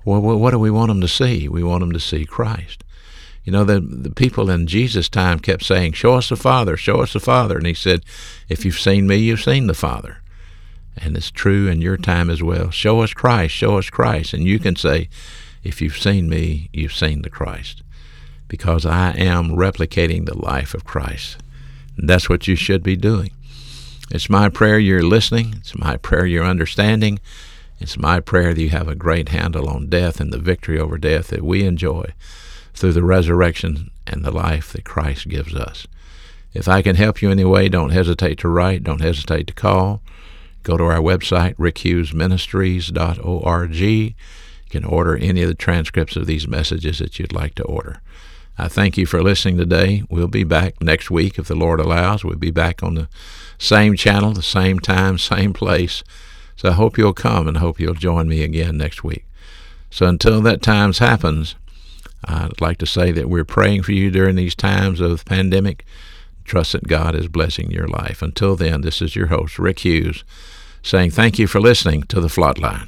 well, 0.05 0.21
what 0.21 0.51
do 0.51 0.59
we 0.59 0.71
want 0.71 0.89
them 0.89 1.01
to 1.01 1.07
see? 1.07 1.47
We 1.47 1.63
want 1.63 1.79
them 1.81 1.93
to 1.93 1.99
see 1.99 2.25
Christ. 2.25 2.83
You 3.43 3.51
know, 3.51 3.63
the, 3.63 3.79
the 3.81 4.11
people 4.11 4.49
in 4.49 4.67
Jesus' 4.67 5.09
time 5.09 5.39
kept 5.39 5.63
saying, 5.63 5.93
Show 5.93 6.15
us 6.15 6.29
the 6.29 6.37
Father, 6.37 6.77
show 6.77 7.01
us 7.01 7.13
the 7.13 7.19
Father. 7.19 7.57
And 7.57 7.67
he 7.67 7.73
said, 7.73 8.03
If 8.47 8.63
you've 8.65 8.79
seen 8.79 9.07
me, 9.07 9.17
you've 9.17 9.43
seen 9.43 9.67
the 9.67 9.73
Father. 9.73 10.17
And 10.95 11.17
it's 11.17 11.31
true 11.31 11.67
in 11.67 11.81
your 11.81 11.97
time 11.97 12.29
as 12.29 12.43
well. 12.43 12.69
Show 12.69 13.01
us 13.01 13.13
Christ, 13.13 13.53
show 13.53 13.77
us 13.77 13.89
Christ. 13.89 14.33
And 14.33 14.43
you 14.43 14.59
can 14.59 14.75
say, 14.75 15.09
If 15.63 15.81
you've 15.81 15.97
seen 15.97 16.29
me, 16.29 16.69
you've 16.71 16.93
seen 16.93 17.21
the 17.21 17.29
Christ. 17.29 17.83
Because 18.47 18.85
I 18.85 19.11
am 19.11 19.49
replicating 19.49 20.25
the 20.25 20.37
life 20.37 20.73
of 20.73 20.85
Christ. 20.85 21.37
And 21.97 22.07
that's 22.07 22.29
what 22.29 22.47
you 22.47 22.55
should 22.55 22.83
be 22.83 22.95
doing. 22.95 23.31
It's 24.13 24.29
my 24.29 24.47
prayer 24.47 24.77
you're 24.77 25.01
listening. 25.01 25.55
It's 25.57 25.75
my 25.75 25.97
prayer 25.97 26.27
you're 26.27 26.45
understanding. 26.45 27.19
It's 27.79 27.97
my 27.97 28.19
prayer 28.19 28.53
that 28.53 28.61
you 28.61 28.69
have 28.69 28.87
a 28.87 28.93
great 28.93 29.29
handle 29.29 29.67
on 29.67 29.89
death 29.89 30.19
and 30.19 30.31
the 30.31 30.37
victory 30.37 30.79
over 30.79 30.99
death 30.99 31.29
that 31.29 31.41
we 31.41 31.65
enjoy 31.65 32.13
through 32.75 32.93
the 32.93 33.03
resurrection 33.03 33.89
and 34.05 34.23
the 34.23 34.29
life 34.29 34.71
that 34.73 34.85
Christ 34.85 35.29
gives 35.29 35.55
us. 35.55 35.87
If 36.53 36.67
I 36.67 36.83
can 36.83 36.95
help 36.95 37.23
you 37.23 37.31
in 37.31 37.39
any 37.39 37.49
way, 37.49 37.69
don't 37.69 37.89
hesitate 37.89 38.37
to 38.39 38.49
write, 38.49 38.83
don't 38.83 39.01
hesitate 39.01 39.47
to 39.47 39.53
call. 39.53 40.03
Go 40.61 40.77
to 40.77 40.83
our 40.83 40.99
website, 40.99 41.55
rickhughesministries.org. 41.55 43.75
You 43.75 44.13
can 44.69 44.85
order 44.85 45.17
any 45.17 45.41
of 45.41 45.47
the 45.47 45.55
transcripts 45.55 46.15
of 46.15 46.27
these 46.27 46.47
messages 46.47 46.99
that 46.99 47.17
you'd 47.17 47.33
like 47.33 47.55
to 47.55 47.63
order. 47.63 47.99
I 48.57 48.67
thank 48.67 48.97
you 48.97 49.05
for 49.05 49.23
listening 49.23 49.57
today. 49.57 50.03
We'll 50.09 50.27
be 50.27 50.43
back 50.43 50.81
next 50.81 51.09
week 51.09 51.39
if 51.39 51.47
the 51.47 51.55
Lord 51.55 51.79
allows. 51.79 52.23
We'll 52.23 52.35
be 52.35 52.51
back 52.51 52.83
on 52.83 52.93
the 52.93 53.09
same 53.57 53.95
channel, 53.95 54.31
the 54.31 54.43
same 54.43 54.79
time, 54.79 55.17
same 55.17 55.53
place. 55.53 56.03
So 56.55 56.69
I 56.69 56.73
hope 56.73 56.97
you'll 56.97 57.13
come 57.13 57.47
and 57.47 57.57
hope 57.57 57.79
you'll 57.79 57.95
join 57.95 58.27
me 58.27 58.43
again 58.43 58.77
next 58.77 59.03
week. 59.03 59.25
So 59.89 60.05
until 60.05 60.41
that 60.41 60.61
times 60.61 60.99
happens, 60.99 61.55
I'd 62.25 62.61
like 62.61 62.77
to 62.79 62.85
say 62.85 63.11
that 63.11 63.29
we're 63.29 63.43
praying 63.43 63.83
for 63.83 63.91
you 63.91 64.11
during 64.11 64.35
these 64.35 64.55
times 64.55 64.99
of 64.99 65.25
pandemic. 65.25 65.85
Trust 66.45 66.73
that 66.73 66.87
God 66.87 67.15
is 67.15 67.27
blessing 67.27 67.71
your 67.71 67.87
life. 67.87 68.21
Until 68.21 68.55
then, 68.55 68.81
this 68.81 69.01
is 69.01 69.15
your 69.15 69.27
host, 69.27 69.57
Rick 69.57 69.79
Hughes, 69.79 70.23
saying 70.81 71.11
thank 71.11 71.39
you 71.39 71.47
for 71.47 71.59
listening 71.59 72.03
to 72.03 72.21
The 72.21 72.27
Flatline. 72.27 72.87